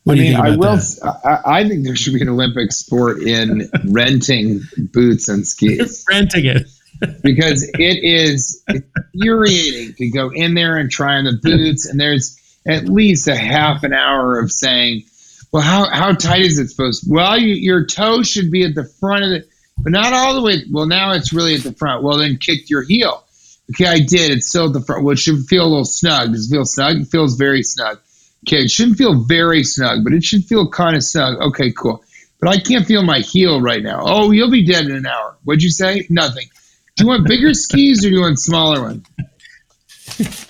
What 0.05 0.15
I 0.15 0.17
do 0.17 0.23
you 0.23 0.37
mean, 0.37 0.43
think 0.43 0.55
I 0.55 0.57
will. 0.57 0.81
I, 1.25 1.59
I 1.61 1.69
think 1.69 1.85
there 1.85 1.97
should 1.97 2.15
be 2.15 2.23
an 2.23 2.29
Olympic 2.29 2.73
sport 2.73 3.23
in 3.23 3.69
renting 3.89 4.61
boots 4.93 5.29
and 5.29 5.47
skis 5.47 6.05
renting 6.11 6.47
it. 6.47 6.67
because 7.23 7.63
it 7.75 8.03
is 8.03 8.65
infuriating 8.69 9.95
to 9.95 10.11
go 10.11 10.31
in 10.31 10.55
there 10.55 10.77
and 10.77 10.91
try 10.91 11.17
on 11.17 11.25
the 11.25 11.39
boots, 11.41 11.87
and 11.87 12.01
there's 12.01 12.37
at 12.67 12.89
least 12.89 13.29
a 13.29 13.37
half 13.37 13.85
an 13.85 13.93
hour 13.93 14.39
of 14.39 14.51
saying, 14.51 15.05
"Well, 15.53 15.63
how 15.63 15.89
how 15.91 16.13
tight 16.13 16.41
is 16.41 16.59
it 16.59 16.69
supposed? 16.69 17.05
to 17.05 17.13
Well, 17.13 17.39
you, 17.39 17.55
your 17.55 17.87
toe 17.87 18.23
should 18.23 18.51
be 18.51 18.65
at 18.65 18.75
the 18.75 18.85
front 18.85 19.25
of 19.25 19.31
it, 19.33 19.49
but 19.79 19.93
not 19.93 20.13
all 20.13 20.35
the 20.35 20.43
way. 20.43 20.63
Well, 20.71 20.87
now 20.87 21.13
it's 21.13 21.33
really 21.33 21.55
at 21.55 21.63
the 21.63 21.73
front. 21.73 22.03
Well, 22.03 22.19
then 22.19 22.37
kick 22.37 22.69
your 22.71 22.83
heel. 22.83 23.25
Okay, 23.71 23.87
I 23.87 23.99
did. 23.99 24.31
It's 24.31 24.49
still 24.49 24.67
at 24.67 24.73
the 24.73 24.81
front. 24.81 25.05
Well, 25.05 25.13
it 25.13 25.19
should 25.19 25.47
feel 25.47 25.65
a 25.65 25.69
little 25.69 25.85
snug. 25.85 26.33
Does 26.33 26.51
it 26.51 26.55
feel 26.55 26.65
snug? 26.65 27.01
It 27.03 27.09
feels 27.09 27.37
very 27.37 27.63
snug. 27.63 27.99
Okay, 28.47 28.63
it 28.63 28.71
shouldn't 28.71 28.99
feel 28.99 29.25
very 29.25 29.65
snug, 29.65 30.05
but 30.05 30.13
it 30.13 30.25
should 30.25 30.45
feel 30.45 30.69
kind 30.71 30.97
of 30.97 31.03
snug. 31.03 31.41
Okay, 31.49 31.73
cool. 31.73 32.03
But 32.41 32.51
I 32.51 32.59
can't 32.61 32.87
feel 32.87 33.03
my 33.03 33.19
heel 33.19 33.61
right 33.61 33.83
now. 33.83 34.01
Oh, 34.05 34.31
you'll 34.31 34.51
be 34.51 34.65
dead 34.65 34.87
in 34.87 34.93
an 34.93 35.07
hour. 35.07 35.37
What'd 35.45 35.63
you 35.63 35.71
say? 35.71 36.07
Nothing. 36.09 36.49
Do 36.97 37.05
you 37.05 37.09
want 37.09 37.27
bigger 37.27 37.53
skis 37.55 38.05
or 38.05 38.09
do 38.09 38.15
you 38.15 38.21
want 38.23 38.39
smaller 38.39 38.81
ones? 38.83 39.07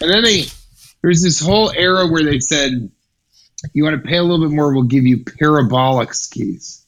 And 0.01 0.11
then 0.11 0.23
they 0.23 0.45
there's 1.03 1.23
this 1.23 1.41
whole 1.41 1.71
era 1.71 2.07
where 2.07 2.25
they 2.25 2.41
said, 2.41 2.91
you 3.73 3.85
want 3.85 4.03
to 4.03 4.09
pay 4.09 4.17
a 4.17 4.23
little 4.23 4.47
bit 4.47 4.55
more, 4.55 4.75
we'll 4.75 4.85
give 4.85 5.05
you 5.05 5.25
parabolic 5.25 6.15
skis. 6.15 6.85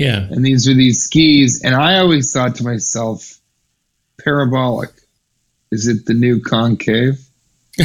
Yeah. 0.00 0.26
And 0.30 0.42
these 0.46 0.66
are 0.66 0.72
these 0.72 1.04
skis. 1.04 1.60
And 1.62 1.74
I 1.74 1.98
always 1.98 2.32
thought 2.32 2.54
to 2.54 2.64
myself, 2.64 3.38
parabolic. 4.24 4.88
Is 5.70 5.86
it 5.86 6.06
the 6.06 6.14
new 6.14 6.40
concave? 6.40 7.20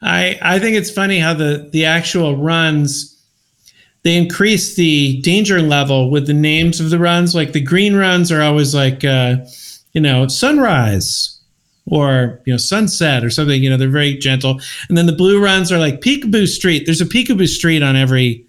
I 0.00 0.38
I 0.40 0.60
think 0.60 0.76
it's 0.76 0.92
funny 0.92 1.18
how 1.18 1.34
the 1.34 1.68
the 1.72 1.84
actual 1.84 2.36
runs 2.36 3.20
they 4.04 4.16
increase 4.16 4.76
the 4.76 5.20
danger 5.22 5.60
level 5.60 6.10
with 6.10 6.28
the 6.28 6.32
names 6.32 6.78
of 6.78 6.90
the 6.90 6.98
runs. 6.98 7.34
Like 7.34 7.52
the 7.52 7.60
green 7.60 7.96
runs 7.96 8.30
are 8.30 8.40
always 8.40 8.76
like 8.76 9.04
uh, 9.04 9.38
you 9.92 10.00
know 10.00 10.28
sunrise 10.28 11.36
or 11.86 12.40
you 12.46 12.52
know 12.52 12.58
sunset 12.58 13.24
or 13.24 13.30
something. 13.30 13.60
You 13.60 13.70
know 13.70 13.76
they're 13.76 13.88
very 13.88 14.14
gentle, 14.14 14.60
and 14.88 14.96
then 14.96 15.06
the 15.06 15.12
blue 15.12 15.42
runs 15.42 15.72
are 15.72 15.78
like 15.78 16.00
Picabo 16.00 16.46
Street. 16.46 16.86
There's 16.86 17.00
a 17.00 17.06
Picabo 17.06 17.48
Street 17.48 17.82
on 17.82 17.96
every 17.96 18.46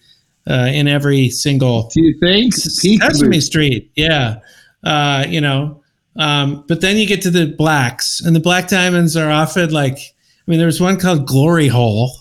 uh, 0.50 0.70
in 0.74 0.88
every 0.88 1.30
single 1.30 1.90
Do 1.94 2.02
you 2.02 2.18
think? 2.20 2.54
Sesame 2.54 3.42
Street. 3.42 3.92
Yeah. 3.96 4.40
Uh, 4.84 5.26
you 5.28 5.42
know, 5.42 5.82
um, 6.16 6.66
but 6.68 6.82
then 6.82 6.98
you 6.98 7.08
get 7.08 7.22
to 7.24 7.30
the 7.30 7.48
blacks, 7.48 8.22
and 8.22 8.36
the 8.36 8.40
black 8.40 8.68
diamonds 8.68 9.16
are 9.16 9.30
often 9.30 9.72
like, 9.72 9.98
I 9.98 10.52
mean, 10.52 10.58
there 10.58 10.66
was 10.66 10.82
one 10.82 11.00
called 11.00 11.26
Glory 11.26 11.68
Hole 11.68 12.12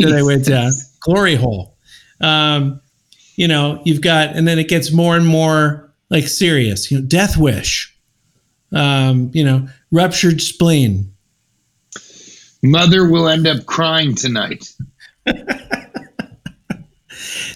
that 0.00 0.14
I 0.16 0.22
went 0.22 0.46
down. 0.46 0.72
Glory 1.00 1.34
Hole. 1.34 1.76
Um, 2.20 2.80
you 3.36 3.48
know, 3.48 3.80
you've 3.84 4.00
got, 4.00 4.36
and 4.36 4.46
then 4.46 4.58
it 4.58 4.68
gets 4.68 4.92
more 4.92 5.16
and 5.16 5.26
more 5.26 5.92
like 6.10 6.28
serious, 6.28 6.90
you 6.90 6.98
know, 6.98 7.06
Death 7.06 7.36
Wish, 7.36 7.96
um, 8.72 9.30
you 9.32 9.44
know, 9.44 9.68
ruptured 9.90 10.40
spleen. 10.40 11.12
Mother 12.62 13.08
will 13.08 13.28
end 13.28 13.46
up 13.46 13.66
crying 13.66 14.14
tonight. 14.14 14.72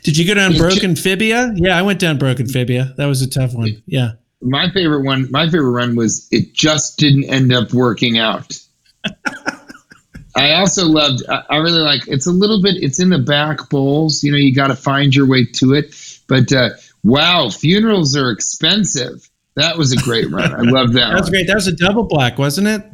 Did 0.07 0.17
you 0.17 0.25
go 0.25 0.35
down 0.35 0.57
Broken 0.57 0.95
Fibia? 0.95 1.53
Yeah, 1.57 1.77
I 1.77 1.83
went 1.83 1.99
down 1.99 2.17
Broken 2.17 2.47
Fibia. 2.47 2.95
That 2.97 3.07
was 3.07 3.23
a 3.23 3.29
tough 3.29 3.55
one. 3.55 3.83
Yeah. 3.87 4.13
My 4.41 4.71
favorite 4.71 5.03
one, 5.03 5.29
my 5.33 5.47
favorite 5.47 5.73
run 5.73 5.97
was 5.97 6.29
it 6.31 6.53
just 6.53 6.97
didn't 6.97 7.25
end 7.25 7.53
up 7.53 7.73
working 7.73 8.17
out. 8.17 8.57
I 10.37 10.53
also 10.53 10.87
loved. 10.87 11.25
I 11.29 11.43
I 11.51 11.57
really 11.57 11.81
like. 11.81 12.07
It's 12.07 12.29
a 12.29 12.31
little 12.31 12.63
bit. 12.63 12.77
It's 12.81 13.01
in 13.01 13.09
the 13.09 13.19
back 13.19 13.69
bowls. 13.69 14.23
You 14.23 14.31
know, 14.31 14.39
you 14.39 14.55
got 14.55 14.69
to 14.69 14.77
find 14.77 15.13
your 15.13 15.27
way 15.27 15.45
to 15.45 15.75
it. 15.75 15.93
But 16.29 16.53
uh, 16.53 16.71
wow, 17.03 17.51
funerals 17.51 18.15
are 18.15 18.31
expensive. 18.31 19.29
That 19.57 19.77
was 19.77 19.91
a 19.91 19.97
great 19.97 20.31
run. 20.31 20.55
I 20.55 20.71
love 20.71 20.93
that. 20.93 21.09
That 21.09 21.15
was 21.15 21.23
one. 21.23 21.31
great. 21.33 21.47
That 21.49 21.57
was 21.57 21.67
a 21.67 21.75
double 21.75 22.05
black, 22.05 22.39
wasn't 22.39 22.69
it? 22.69 22.85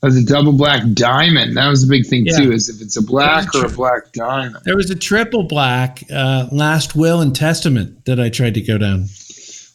That 0.00 0.06
was 0.08 0.16
a 0.16 0.24
double 0.24 0.52
black 0.52 0.82
diamond. 0.94 1.56
That 1.56 1.68
was 1.68 1.82
a 1.82 1.86
big 1.88 2.06
thing 2.06 2.24
Yeah. 2.26 2.38
too. 2.38 2.52
Is 2.52 2.68
if 2.68 2.80
it's 2.80 2.96
a 2.96 3.02
black 3.02 3.52
or 3.54 3.66
a 3.66 3.68
black 3.68 4.12
diamond. 4.12 4.58
There 4.64 4.76
was 4.76 4.90
a 4.90 4.94
triple 4.94 5.42
black, 5.42 6.04
uh, 6.12 6.46
Last 6.52 6.94
Will 6.94 7.20
and 7.20 7.34
Testament 7.34 8.04
that 8.04 8.20
I 8.20 8.28
tried 8.28 8.54
to 8.54 8.60
go 8.60 8.78
down. 8.78 9.06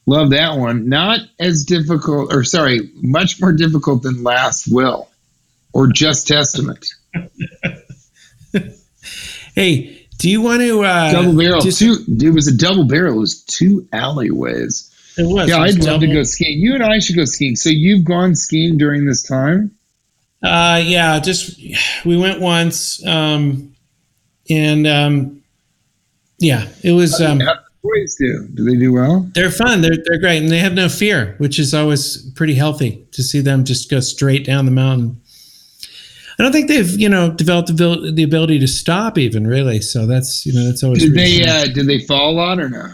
Love 0.06 0.30
that 0.32 0.58
one. 0.58 0.88
Not 0.88 1.20
as 1.40 1.66
difficult, 1.66 2.34
or 2.34 2.44
sorry, 2.46 2.90
much 3.02 3.42
more 3.42 3.52
difficult 3.52 4.04
than 4.04 4.24
Last 4.24 4.68
Will 4.72 5.10
or 5.74 5.88
Just 5.92 6.28
Testament. 6.28 6.86
Hey, 9.56 10.08
do 10.18 10.30
you 10.30 10.42
want 10.42 10.62
to? 10.62 10.84
Uh, 10.84 11.12
double 11.12 11.38
barrel. 11.38 11.62
just- 11.62 11.78
two. 11.80 11.98
It 12.08 12.34
was 12.34 12.48
a 12.48 12.56
double 12.58 12.86
barrel. 12.86 13.18
It 13.18 13.20
was 13.20 13.44
two 13.44 13.88
alleyways. 13.94 14.90
It 15.18 15.28
was. 15.28 15.48
yeah, 15.48 15.58
it 15.58 15.62
was 15.62 15.76
I'd 15.78 15.84
love 15.84 16.02
to 16.02 16.08
go 16.08 16.24
skiing. 16.24 16.60
You 16.60 16.74
and 16.74 16.82
I 16.84 16.98
should 17.00 17.16
go 17.16 17.26
skiing. 17.26 17.56
So 17.56 17.70
you've 17.70 18.04
gone 18.04 18.36
skiing 18.36 18.78
during 18.80 19.06
this 19.06 19.22
time? 19.22 19.70
Uh, 20.44 20.82
yeah, 20.84 21.20
just 21.20 21.60
we 22.06 22.18
went 22.18 22.42
once, 22.42 23.06
um, 23.08 23.74
and 24.50 24.86
um, 24.86 25.42
yeah, 26.40 26.68
it 26.84 26.92
was. 26.92 27.22
Um, 27.22 27.40
How 27.40 27.54
do 27.54 27.60
the 27.60 27.90
boys 27.90 28.16
do? 28.16 28.48
Do 28.54 28.66
they 28.66 28.78
do 28.78 28.92
well? 28.92 29.30
they're 29.34 29.52
fun. 29.52 29.82
They're 29.82 29.98
they're 30.06 30.20
great, 30.20 30.42
and 30.42 30.52
they 30.52 30.60
have 30.60 30.74
no 30.74 30.90
fear, 30.90 31.36
which 31.38 31.60
is 31.60 31.74
always 31.74 32.30
pretty 32.32 32.56
healthy 32.56 33.08
to 33.14 33.24
see 33.24 33.40
them 33.40 33.64
just 33.64 33.90
go 33.90 34.02
straight 34.02 34.46
down 34.46 34.66
the 34.66 34.72
mountain. 34.72 35.22
I 36.38 36.44
don't 36.44 36.52
think 36.52 36.68
they've 36.68 37.00
you 37.00 37.08
know 37.08 37.32
developed 37.32 37.70
the, 37.70 37.74
abil- 37.74 38.14
the 38.14 38.24
ability 38.24 38.60
to 38.60 38.68
stop 38.68 39.18
even 39.18 39.48
really. 39.48 39.80
So 39.80 40.06
that's 40.06 40.46
you 40.46 40.52
know 40.52 40.66
that's 40.66 40.84
always. 40.84 41.04
Did 41.04 41.14
they? 41.14 41.46
Uh, 41.46 41.66
did 41.74 41.88
they 41.88 42.00
fall 42.00 42.32
a 42.32 42.36
lot 42.36 42.60
or 42.60 42.70
no? 42.70 42.92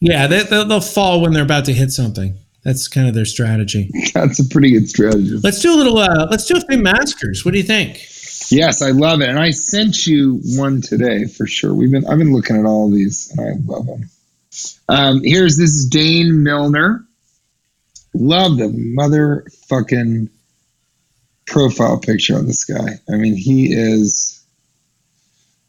yeah, 0.00 0.26
they, 0.26 0.42
they'll, 0.44 0.64
they'll 0.64 0.80
fall 0.80 1.20
when 1.20 1.32
they're 1.32 1.44
about 1.44 1.66
to 1.66 1.72
hit 1.72 1.90
something. 1.92 2.36
That's 2.64 2.86
kind 2.86 3.08
of 3.08 3.14
their 3.14 3.24
strategy. 3.24 3.90
That's 4.14 4.38
a 4.38 4.48
pretty 4.48 4.70
good 4.70 4.88
strategy. 4.88 5.38
Let's 5.42 5.60
do 5.60 5.74
a 5.74 5.76
little. 5.76 5.98
Uh, 5.98 6.28
let's 6.30 6.46
do 6.46 6.56
a 6.56 6.60
few 6.60 6.78
masters. 6.78 7.44
What 7.44 7.52
do 7.52 7.58
you 7.58 7.64
think? 7.64 8.06
Yes, 8.50 8.82
I 8.82 8.90
love 8.90 9.20
it, 9.20 9.28
and 9.28 9.38
I 9.38 9.50
sent 9.50 10.06
you 10.06 10.40
one 10.44 10.80
today 10.80 11.26
for 11.26 11.46
sure. 11.46 11.74
We've 11.74 11.90
been 11.90 12.06
I've 12.06 12.18
been 12.18 12.32
looking 12.32 12.56
at 12.56 12.64
all 12.64 12.86
of 12.86 12.94
these, 12.94 13.32
and 13.36 13.40
I 13.40 13.72
love 13.72 13.86
them. 13.86 14.10
Um, 14.88 15.22
here's 15.24 15.56
this 15.56 15.70
is 15.70 15.88
Dane 15.88 16.42
Milner. 16.42 17.04
Love 18.14 18.58
the 18.58 18.68
motherfucking 18.68 20.28
profile 21.46 21.98
picture 21.98 22.36
on 22.36 22.46
this 22.46 22.64
guy. 22.64 23.00
I 23.10 23.16
mean, 23.16 23.34
he 23.34 23.72
is. 23.72 24.44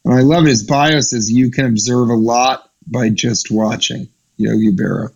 And 0.04 0.14
I 0.14 0.20
love. 0.20 0.44
His 0.44 0.62
bio 0.62 1.00
says 1.00 1.32
you 1.32 1.50
can 1.50 1.66
observe 1.66 2.10
a 2.10 2.14
lot 2.14 2.70
by 2.86 3.08
just 3.08 3.50
watching 3.50 4.08
Yogi 4.36 4.72
Berra. 4.72 5.12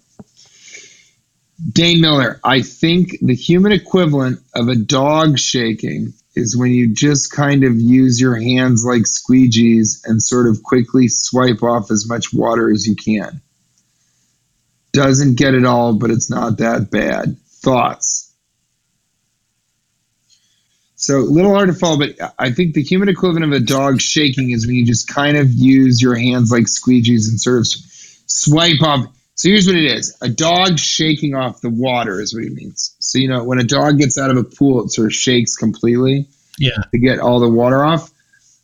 Dane 1.72 2.00
Miller, 2.00 2.40
I 2.44 2.62
think 2.62 3.16
the 3.20 3.34
human 3.34 3.72
equivalent 3.72 4.40
of 4.54 4.68
a 4.68 4.76
dog 4.76 5.38
shaking 5.38 6.12
is 6.36 6.56
when 6.56 6.72
you 6.72 6.94
just 6.94 7.32
kind 7.32 7.64
of 7.64 7.74
use 7.74 8.20
your 8.20 8.36
hands 8.36 8.84
like 8.84 9.02
squeegees 9.02 10.00
and 10.04 10.22
sort 10.22 10.46
of 10.46 10.62
quickly 10.62 11.08
swipe 11.08 11.62
off 11.62 11.90
as 11.90 12.08
much 12.08 12.32
water 12.32 12.70
as 12.70 12.86
you 12.86 12.94
can. 12.94 13.40
Doesn't 14.92 15.36
get 15.36 15.54
it 15.54 15.64
all, 15.64 15.94
but 15.94 16.10
it's 16.10 16.30
not 16.30 16.58
that 16.58 16.90
bad. 16.90 17.36
Thoughts? 17.60 18.32
So 20.94 21.18
a 21.18 21.20
little 21.20 21.54
hard 21.54 21.68
to 21.68 21.74
follow, 21.74 21.98
but 21.98 22.34
I 22.38 22.50
think 22.50 22.74
the 22.74 22.82
human 22.82 23.08
equivalent 23.08 23.44
of 23.44 23.52
a 23.52 23.60
dog 23.60 24.00
shaking 24.00 24.50
is 24.50 24.66
when 24.66 24.76
you 24.76 24.84
just 24.84 25.08
kind 25.08 25.36
of 25.36 25.48
use 25.50 26.02
your 26.02 26.16
hands 26.16 26.50
like 26.50 26.64
squeegees 26.64 27.28
and 27.28 27.40
sort 27.40 27.58
of 27.60 27.66
swipe 28.26 28.82
off. 28.82 29.06
So 29.38 29.50
here's 29.50 29.68
what 29.68 29.76
it 29.76 29.84
is: 29.84 30.16
a 30.20 30.28
dog 30.28 30.80
shaking 30.80 31.36
off 31.36 31.60
the 31.60 31.70
water 31.70 32.20
is 32.20 32.34
what 32.34 32.42
he 32.42 32.50
means. 32.50 32.96
So 32.98 33.18
you 33.18 33.28
know, 33.28 33.44
when 33.44 33.60
a 33.60 33.64
dog 33.64 33.96
gets 33.98 34.18
out 34.18 34.32
of 34.32 34.36
a 34.36 34.42
pool, 34.42 34.82
it 34.84 34.90
sort 34.90 35.06
of 35.06 35.14
shakes 35.14 35.54
completely 35.54 36.26
Yeah. 36.58 36.72
to 36.90 36.98
get 36.98 37.20
all 37.20 37.38
the 37.38 37.48
water 37.48 37.84
off. 37.84 38.10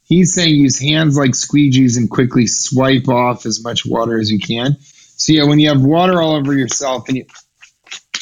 He's 0.03 0.35
saying 0.35 0.57
use 0.57 0.81
hands 0.81 1.17
like 1.17 1.31
squeegees 1.31 1.97
and 1.97 2.11
quickly 2.11 2.49
swipe 2.49 3.09
off 3.09 3.47
as 3.47 3.63
much 3.63 3.87
water 3.87 4.19
as 4.19 4.33
you 4.33 4.41
can. 4.41 4.77
So 5.17 5.33
yeah, 5.33 5.45
when 5.45 5.61
you 5.61 5.69
have 5.69 5.81
water 5.81 6.21
all 6.21 6.35
over 6.35 6.53
yourself 6.53 7.07
and 7.09 7.19
you 7.19 7.27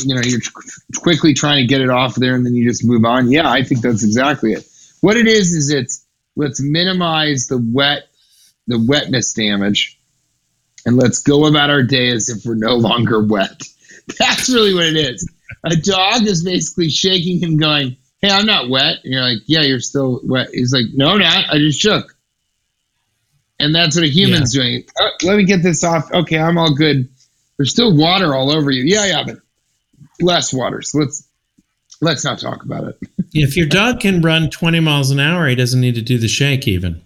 you 0.04 0.14
know 0.14 0.20
you're 0.20 0.40
quickly 0.98 1.32
trying 1.32 1.62
to 1.62 1.66
get 1.66 1.80
it 1.80 1.88
off 1.88 2.16
there 2.16 2.34
and 2.34 2.44
then 2.44 2.54
you 2.54 2.68
just 2.68 2.84
move 2.84 3.06
on. 3.06 3.30
Yeah, 3.30 3.50
I 3.50 3.62
think 3.62 3.80
that's 3.80 4.04
exactly 4.04 4.52
it. 4.52 4.66
What 5.00 5.16
it 5.16 5.26
is 5.26 5.52
is 5.54 5.70
it's 5.70 6.04
let's 6.36 6.60
minimize 6.62 7.46
the 7.46 7.56
wet 7.58 8.08
the 8.66 8.78
wetness 8.78 9.32
damage 9.32 9.98
and 10.84 10.96
let's 10.96 11.18
go 11.18 11.46
about 11.46 11.70
our 11.70 11.82
day 11.82 12.10
as 12.10 12.28
if 12.28 12.44
we're 12.44 12.54
no 12.54 12.74
longer 12.74 13.22
wet. 13.24 13.62
That's 14.18 14.48
really 14.48 14.74
what 14.74 14.86
it 14.86 14.96
is. 14.96 15.28
A 15.64 15.76
dog 15.76 16.22
is 16.22 16.44
basically 16.44 16.90
shaking 16.90 17.40
him, 17.40 17.56
going, 17.56 17.96
Hey, 18.20 18.30
I'm 18.30 18.46
not 18.46 18.68
wet. 18.68 18.96
And 19.04 19.12
you're 19.12 19.22
like, 19.22 19.38
Yeah, 19.46 19.62
you're 19.62 19.80
still 19.80 20.20
wet. 20.24 20.48
He's 20.52 20.72
like, 20.72 20.86
No, 20.94 21.10
I'm 21.10 21.18
not. 21.18 21.50
I 21.50 21.58
just 21.58 21.80
shook. 21.80 22.16
And 23.58 23.74
that's 23.74 23.94
what 23.94 24.04
a 24.04 24.08
human's 24.08 24.52
doing. 24.52 24.82
Uh, 25.00 25.10
let 25.22 25.36
me 25.36 25.44
get 25.44 25.62
this 25.62 25.84
off. 25.84 26.10
Okay, 26.12 26.38
I'm 26.38 26.58
all 26.58 26.74
good. 26.74 27.08
There's 27.56 27.70
still 27.70 27.96
water 27.96 28.34
all 28.34 28.50
over 28.50 28.72
you. 28.72 28.82
Yeah, 28.82 29.06
yeah, 29.06 29.22
but 29.24 29.38
less 30.20 30.52
water. 30.52 30.82
So 30.82 30.98
let's 30.98 31.28
let's 32.00 32.24
not 32.24 32.40
talk 32.40 32.64
about 32.64 32.84
it. 32.84 32.98
If 33.34 33.56
your 33.56 33.64
dog 33.64 34.00
can 34.00 34.20
run 34.20 34.50
20 34.50 34.80
miles 34.80 35.10
an 35.10 35.18
hour, 35.18 35.48
he 35.48 35.54
doesn't 35.54 35.80
need 35.80 35.94
to 35.94 36.02
do 36.02 36.18
the 36.18 36.28
shake 36.28 36.68
even. 36.68 37.00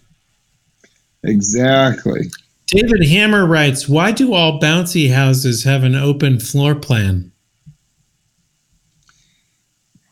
Exactly. 1.23 2.33
David 2.67 3.07
Hammer 3.07 3.47
writes, 3.47 3.89
"Why 3.89 4.11
do 4.11 4.35
all 4.35 4.61
bouncy 4.61 5.13
houses 5.13 5.65
have 5.65 5.85
an 5.85 5.95
open 5.95 6.41
floor 6.41 6.75
plan?" 6.75 7.31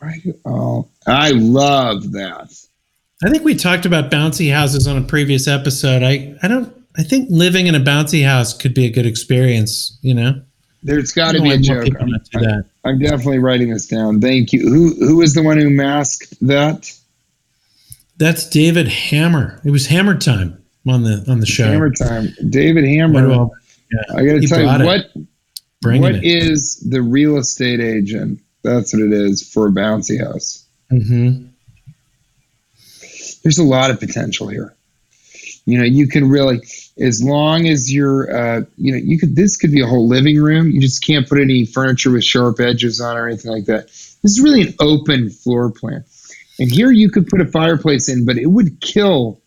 Right. 0.00 0.22
Oh, 0.44 0.88
I 1.06 1.30
love 1.30 2.12
that. 2.12 2.54
I 3.24 3.30
think 3.30 3.42
we 3.42 3.54
talked 3.54 3.86
about 3.86 4.10
bouncy 4.10 4.52
houses 4.52 4.86
on 4.86 4.96
a 4.96 5.02
previous 5.02 5.48
episode. 5.48 6.02
I 6.02 6.36
I 6.42 6.48
don't 6.48 6.72
I 6.96 7.02
think 7.02 7.28
living 7.30 7.66
in 7.66 7.74
a 7.74 7.80
bouncy 7.80 8.24
house 8.24 8.56
could 8.56 8.74
be 8.74 8.84
a 8.84 8.90
good 8.90 9.06
experience, 9.06 9.98
you 10.02 10.14
know. 10.14 10.40
There's 10.82 11.12
got 11.12 11.32
to 11.32 11.40
be 11.40 11.50
a 11.50 11.58
joke. 11.58 11.88
I'm, 11.98 12.08
do 12.08 12.40
that. 12.40 12.66
I'm 12.84 12.98
definitely 12.98 13.38
writing 13.38 13.70
this 13.70 13.86
down. 13.86 14.20
Thank 14.20 14.52
you. 14.52 14.60
Who 14.68 14.94
who 15.04 15.16
was 15.16 15.34
the 15.34 15.42
one 15.42 15.58
who 15.58 15.70
masked 15.70 16.36
that? 16.46 16.92
That's 18.16 18.48
David 18.48 18.86
Hammer. 18.86 19.60
It 19.64 19.70
was 19.70 19.86
Hammer 19.86 20.16
time 20.16 20.63
on 20.88 21.02
the 21.02 21.24
on 21.28 21.40
the 21.40 21.46
show. 21.46 21.64
Hammer 21.64 21.90
time. 21.90 22.28
David 22.48 22.84
Hammer. 22.84 23.30
all- 23.32 23.52
yeah, 23.92 24.16
I 24.16 24.24
got 24.24 24.40
to 24.40 24.46
tell 24.46 24.60
you 24.60 24.86
what 24.86 25.06
bringing 25.80 26.02
what 26.02 26.14
it. 26.16 26.24
is 26.24 26.78
the 26.88 27.02
real 27.02 27.36
estate 27.36 27.80
agent? 27.80 28.40
That's 28.62 28.92
what 28.92 29.02
it 29.02 29.12
is 29.12 29.46
for 29.46 29.68
a 29.68 29.70
bouncy 29.70 30.18
house. 30.24 30.66
hmm 30.90 31.44
There's 33.42 33.58
a 33.58 33.62
lot 33.64 33.90
of 33.90 34.00
potential 34.00 34.48
here. 34.48 34.74
You 35.66 35.78
know, 35.78 35.84
you 35.84 36.08
can 36.08 36.28
really, 36.28 36.60
as 36.98 37.22
long 37.22 37.66
as 37.68 37.92
you're, 37.92 38.34
uh, 38.34 38.60
you 38.76 38.92
know, 38.92 38.98
you 38.98 39.18
could. 39.18 39.34
This 39.34 39.56
could 39.56 39.70
be 39.72 39.80
a 39.80 39.86
whole 39.86 40.06
living 40.08 40.40
room. 40.40 40.70
You 40.70 40.80
just 40.80 41.04
can't 41.04 41.26
put 41.28 41.38
any 41.40 41.64
furniture 41.64 42.10
with 42.10 42.24
sharp 42.24 42.60
edges 42.60 43.00
on 43.00 43.16
or 43.16 43.28
anything 43.28 43.50
like 43.50 43.64
that. 43.66 43.86
This 43.86 44.24
is 44.32 44.40
really 44.40 44.62
an 44.62 44.74
open 44.80 45.30
floor 45.30 45.70
plan. 45.70 46.04
And 46.58 46.70
here 46.70 46.90
you 46.90 47.10
could 47.10 47.26
put 47.28 47.40
a 47.40 47.46
fireplace 47.46 48.08
in, 48.08 48.24
but 48.26 48.36
it 48.36 48.46
would 48.46 48.80
kill 48.80 49.40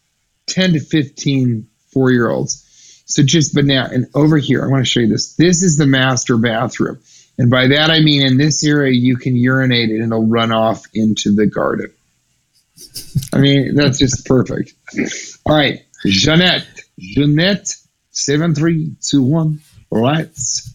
10 0.47 0.73
to 0.73 0.79
15 0.79 1.67
four 1.97 2.11
year 2.11 2.29
olds. 2.29 2.63
So 3.05 3.23
just, 3.23 3.55
but 3.55 3.65
now, 3.65 3.85
and 3.85 4.07
over 4.13 4.37
here, 4.37 4.63
I 4.63 4.67
want 4.67 4.85
to 4.85 4.89
show 4.89 4.99
you 4.99 5.07
this. 5.07 5.35
This 5.35 5.63
is 5.63 5.77
the 5.77 5.87
master 5.87 6.37
bathroom. 6.37 6.99
And 7.37 7.49
by 7.49 7.67
that, 7.67 7.89
I 7.89 8.01
mean 8.01 8.25
in 8.25 8.37
this 8.37 8.63
area, 8.65 8.91
you 8.91 9.15
can 9.15 9.35
urinate 9.35 9.89
and 9.89 10.03
it'll 10.03 10.25
run 10.25 10.51
off 10.51 10.83
into 10.93 11.33
the 11.33 11.45
garden. 11.45 11.93
I 13.33 13.39
mean, 13.39 13.75
that's 13.75 13.99
just 13.99 14.25
perfect. 14.25 14.73
All 15.45 15.55
right. 15.55 15.79
Jeanette. 16.05 16.65
Jeanette, 16.99 17.75
7321. 18.11 19.61
Let's. 19.91 20.73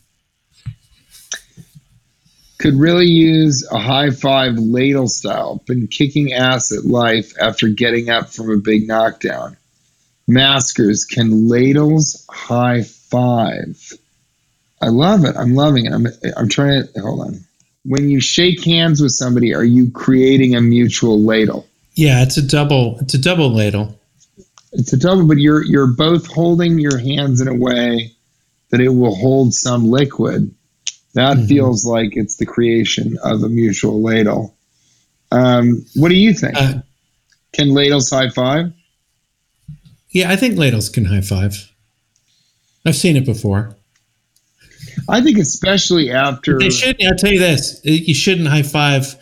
Could 2.58 2.74
really 2.74 3.06
use 3.06 3.66
a 3.68 3.78
high 3.78 4.10
five 4.10 4.54
ladle 4.56 5.08
style. 5.08 5.60
Been 5.66 5.88
kicking 5.88 6.32
ass 6.32 6.70
at 6.70 6.84
life 6.84 7.32
after 7.40 7.68
getting 7.68 8.08
up 8.08 8.30
from 8.30 8.50
a 8.50 8.58
big 8.58 8.86
knockdown. 8.86 9.56
Maskers, 10.32 11.04
can 11.04 11.48
ladles 11.48 12.24
high 12.30 12.82
five? 12.82 13.92
I 14.80 14.88
love 14.88 15.24
it. 15.24 15.36
I'm 15.36 15.54
loving 15.54 15.86
it. 15.86 15.92
I'm, 15.92 16.06
I'm 16.36 16.48
trying 16.48 16.86
to 16.94 17.00
hold 17.00 17.20
on. 17.20 17.40
When 17.84 18.08
you 18.08 18.20
shake 18.20 18.64
hands 18.64 19.00
with 19.00 19.12
somebody, 19.12 19.54
are 19.54 19.64
you 19.64 19.90
creating 19.90 20.54
a 20.54 20.60
mutual 20.60 21.20
ladle? 21.22 21.66
Yeah, 21.94 22.22
it's 22.22 22.36
a 22.36 22.42
double. 22.42 22.98
It's 23.00 23.14
a 23.14 23.18
double 23.18 23.50
ladle. 23.52 23.98
It's 24.72 24.92
a 24.92 24.96
double, 24.96 25.26
but 25.26 25.36
you're 25.38 25.62
you're 25.64 25.86
both 25.92 26.26
holding 26.26 26.78
your 26.78 26.96
hands 26.98 27.40
in 27.42 27.48
a 27.48 27.54
way 27.54 28.12
that 28.70 28.80
it 28.80 28.88
will 28.88 29.14
hold 29.14 29.52
some 29.52 29.90
liquid. 29.90 30.54
That 31.14 31.36
Mhm. 31.36 31.48
feels 31.48 31.84
like 31.84 32.16
it's 32.16 32.36
the 32.36 32.46
creation 32.46 33.18
of 33.22 33.42
a 33.42 33.48
mutual 33.50 34.00
ladle. 34.00 34.54
Um, 35.30 35.84
what 35.94 36.08
do 36.08 36.14
you 36.14 36.32
think? 36.32 36.56
Uh, 36.56 36.80
Can 37.52 37.74
ladles 37.74 38.08
high 38.08 38.30
five? 38.30 38.72
Yeah, 40.12 40.30
I 40.30 40.36
think 40.36 40.56
ladles 40.56 40.88
can 40.88 41.06
high 41.06 41.22
five. 41.22 41.72
I've 42.84 42.96
seen 42.96 43.16
it 43.16 43.24
before. 43.24 43.76
I 45.08 45.20
think 45.22 45.38
especially 45.38 46.10
after 46.10 46.58
They 46.58 46.70
should. 46.70 47.02
I'll 47.02 47.16
tell 47.16 47.32
you 47.32 47.38
this: 47.38 47.80
uh, 47.86 47.90
you 47.90 48.14
shouldn't 48.14 48.48
high 48.48 48.62
five 48.62 49.16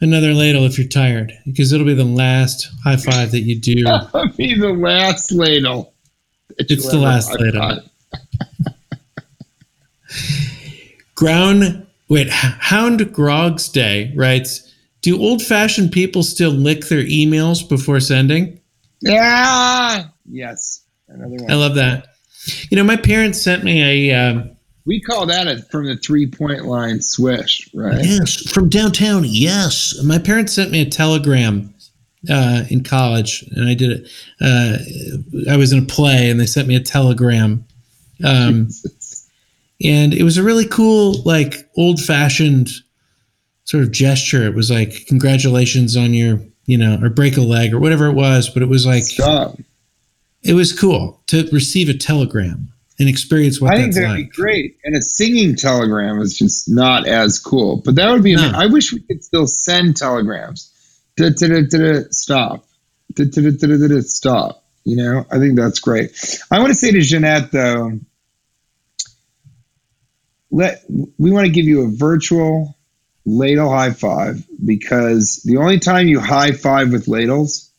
another 0.00 0.32
ladle 0.32 0.64
if 0.64 0.78
you're 0.78 0.88
tired, 0.88 1.32
because 1.44 1.72
it'll 1.72 1.86
be 1.86 1.94
the 1.94 2.04
last 2.04 2.68
high 2.84 2.96
five 2.96 3.32
that 3.32 3.40
you 3.40 3.60
do. 3.60 3.74
be 4.36 4.58
the 4.58 4.72
last 4.72 5.30
ladle. 5.30 5.92
It's 6.58 6.90
the 6.90 6.98
last 6.98 7.38
ladle. 7.38 7.82
Ground. 11.14 11.86
Wait, 12.08 12.30
Hound 12.30 13.12
Grog's 13.12 13.68
Day 13.68 14.12
writes: 14.16 14.72
Do 15.02 15.20
old-fashioned 15.20 15.92
people 15.92 16.22
still 16.22 16.50
lick 16.50 16.86
their 16.86 17.04
emails 17.04 17.68
before 17.68 18.00
sending? 18.00 18.58
Yeah. 19.00 20.04
Yes. 20.30 20.84
Another 21.08 21.36
one. 21.36 21.50
I 21.50 21.54
love 21.54 21.74
that. 21.76 22.08
You 22.70 22.76
know, 22.76 22.84
my 22.84 22.96
parents 22.96 23.42
sent 23.42 23.64
me 23.64 24.10
a. 24.10 24.14
Um, 24.14 24.56
we 24.86 25.00
call 25.00 25.26
that 25.26 25.46
a 25.46 25.62
from 25.70 25.84
the 25.84 25.96
three 25.96 26.26
point 26.26 26.64
line 26.64 27.02
swish, 27.02 27.68
right? 27.74 28.02
Yes, 28.02 28.50
from 28.50 28.68
downtown. 28.68 29.24
Yes, 29.26 30.00
my 30.02 30.18
parents 30.18 30.54
sent 30.54 30.70
me 30.70 30.80
a 30.80 30.88
telegram 30.88 31.74
uh, 32.28 32.64
in 32.70 32.82
college, 32.82 33.42
and 33.54 33.68
I 33.68 33.74
did 33.74 33.90
it. 33.90 34.10
Uh, 34.40 34.78
I 35.50 35.56
was 35.56 35.72
in 35.72 35.82
a 35.82 35.86
play, 35.86 36.30
and 36.30 36.40
they 36.40 36.46
sent 36.46 36.68
me 36.68 36.76
a 36.76 36.80
telegram, 36.80 37.64
um, 38.24 38.68
and 39.84 40.14
it 40.14 40.22
was 40.22 40.38
a 40.38 40.42
really 40.42 40.66
cool, 40.66 41.22
like 41.22 41.68
old-fashioned 41.76 42.70
sort 43.64 43.82
of 43.82 43.92
gesture. 43.92 44.46
It 44.46 44.54
was 44.54 44.70
like 44.70 45.06
congratulations 45.06 45.96
on 45.96 46.14
your, 46.14 46.40
you 46.68 46.76
know, 46.76 46.98
or 47.02 47.08
break 47.08 47.38
a 47.38 47.40
leg 47.40 47.72
or 47.72 47.80
whatever 47.80 48.06
it 48.08 48.12
was, 48.12 48.50
but 48.50 48.62
it 48.62 48.68
was 48.68 48.84
like 48.84 49.02
Stop. 49.02 49.56
it 50.42 50.52
was 50.52 50.78
cool 50.78 51.18
to 51.26 51.48
receive 51.50 51.88
a 51.88 51.94
telegram 51.94 52.68
and 52.98 53.08
experience 53.08 53.58
what 53.58 53.72
I 53.72 53.78
think 53.78 53.94
that'd 53.94 54.16
be 54.16 54.24
great. 54.24 54.76
And 54.84 54.94
a 54.94 55.00
singing 55.00 55.56
telegram 55.56 56.20
is 56.20 56.36
just 56.36 56.68
not 56.68 57.08
as 57.08 57.38
cool. 57.38 57.80
But 57.82 57.94
that 57.94 58.10
would 58.10 58.22
be. 58.22 58.36
No. 58.36 58.52
I 58.54 58.66
wish 58.66 58.92
we 58.92 59.00
could 59.00 59.24
still 59.24 59.46
send 59.46 59.96
telegrams. 59.96 60.70
Da, 61.16 61.30
da, 61.30 61.48
da, 61.48 61.62
da, 61.62 61.78
da, 61.78 62.00
stop. 62.10 62.66
Stop. 64.02 64.64
You 64.84 64.96
know, 64.96 65.24
I 65.30 65.38
think 65.38 65.56
that's 65.56 65.80
great. 65.80 66.10
I 66.50 66.58
want 66.58 66.68
to 66.68 66.74
say 66.74 66.90
to 66.90 67.00
Jeanette 67.00 67.50
though, 67.50 67.98
let 70.50 70.84
we 70.88 71.30
want 71.30 71.46
to 71.46 71.52
give 71.52 71.64
you 71.64 71.86
a 71.86 71.88
virtual 71.88 72.77
ladle 73.28 73.70
high 73.70 73.92
five 73.92 74.44
because 74.64 75.42
the 75.44 75.58
only 75.58 75.78
time 75.78 76.08
you 76.08 76.20
high 76.20 76.52
five 76.52 76.92
with 76.92 77.08
ladles 77.08 77.70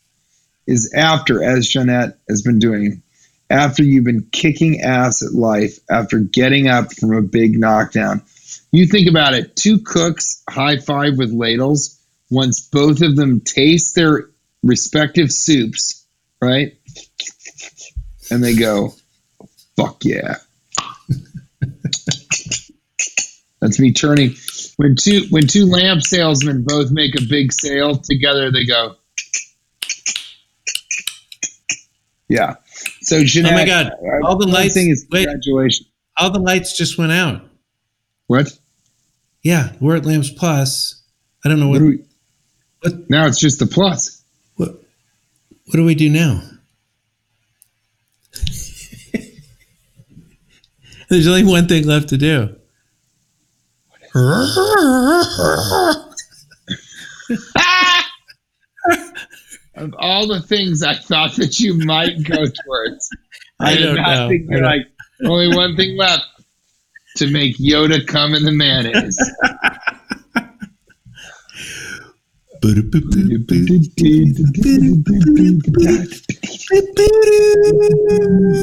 is 0.66 0.92
after, 0.94 1.42
as 1.42 1.68
Jeanette 1.68 2.18
has 2.28 2.42
been 2.42 2.58
doing, 2.58 3.02
after 3.48 3.82
you've 3.82 4.04
been 4.04 4.28
kicking 4.30 4.82
ass 4.82 5.22
at 5.22 5.32
life, 5.32 5.78
after 5.90 6.20
getting 6.20 6.68
up 6.68 6.92
from 6.94 7.12
a 7.12 7.22
big 7.22 7.58
knockdown. 7.58 8.22
You 8.70 8.86
think 8.86 9.08
about 9.08 9.34
it 9.34 9.56
two 9.56 9.78
cooks 9.78 10.42
high 10.48 10.76
five 10.76 11.18
with 11.18 11.32
ladles 11.32 11.98
once 12.30 12.60
both 12.60 13.02
of 13.02 13.16
them 13.16 13.40
taste 13.40 13.96
their 13.96 14.30
respective 14.62 15.32
soups, 15.32 16.06
right? 16.40 16.78
And 18.30 18.44
they 18.44 18.54
go, 18.54 18.94
fuck 19.76 20.04
yeah. 20.04 20.36
That's 23.60 23.80
me 23.80 23.92
turning 23.92 24.36
when 24.80 24.96
two 24.96 25.26
when 25.28 25.46
two 25.46 25.66
lamp 25.66 26.00
salesmen 26.02 26.64
both 26.66 26.90
make 26.90 27.14
a 27.14 27.22
big 27.28 27.52
sale 27.52 27.96
together, 27.96 28.50
they 28.50 28.64
go, 28.64 28.96
yeah. 32.28 32.54
So 33.02 33.22
Jeanette, 33.22 33.52
Oh 33.52 33.56
my 33.56 33.66
God! 33.66 33.86
uh, 33.92 34.26
All 34.26 34.36
the 34.38 34.46
lights- 34.46 34.72
thing 34.72 34.88
is 34.88 35.06
wait. 35.10 35.24
congratulations. 35.24 35.86
All 36.16 36.30
the 36.30 36.38
lights 36.38 36.76
just 36.78 36.96
went 36.96 37.12
out. 37.12 37.42
What? 38.26 38.58
Yeah, 39.42 39.72
we're 39.80 39.96
at 39.96 40.06
Lamps 40.06 40.30
Plus. 40.30 41.02
I 41.44 41.50
don't 41.50 41.60
know 41.60 41.68
What 41.68 41.82
what 41.82 41.88
we, 41.90 42.04
what 42.80 43.10
now 43.10 43.26
it's 43.26 43.38
just 43.38 43.58
the 43.58 43.66
plus. 43.66 44.22
what, 44.56 44.70
what 45.66 45.74
do 45.74 45.84
we 45.84 45.94
do 45.94 46.08
now? 46.08 46.42
There's 51.10 51.26
only 51.26 51.44
one 51.44 51.66
thing 51.68 51.86
left 51.86 52.08
to 52.10 52.16
do. 52.16 52.56
Of 59.76 59.94
all 59.98 60.26
the 60.26 60.40
things 60.42 60.82
I 60.82 60.94
thought 60.94 61.36
that 61.36 61.58
you 61.60 61.74
might 61.74 62.22
go 62.24 62.44
towards, 62.44 63.08
I 63.60 63.74
did 63.74 63.82
don't 63.84 63.94
not 63.96 64.08
know. 64.14 64.28
think 64.28 64.50
I 64.50 64.54
you're 64.54 64.64
like 64.64 64.86
only 65.24 65.54
one 65.56 65.76
thing 65.76 65.96
left 65.96 66.24
to 67.16 67.30
make 67.30 67.56
Yoda 67.58 68.06
come 68.06 68.34
in 68.34 68.44
the 68.44 68.52
mayonnaise. 68.52 69.16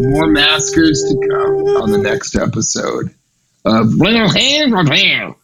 More 0.09 0.27
maskers 0.27 1.03
to 1.03 1.27
come 1.29 1.55
on 1.81 1.91
the 1.91 1.97
next 1.97 2.35
episode 2.35 3.13
of 3.67 3.93
little 3.95 4.29
hands 4.29 4.73
of 4.73 4.87
hair. 4.89 5.35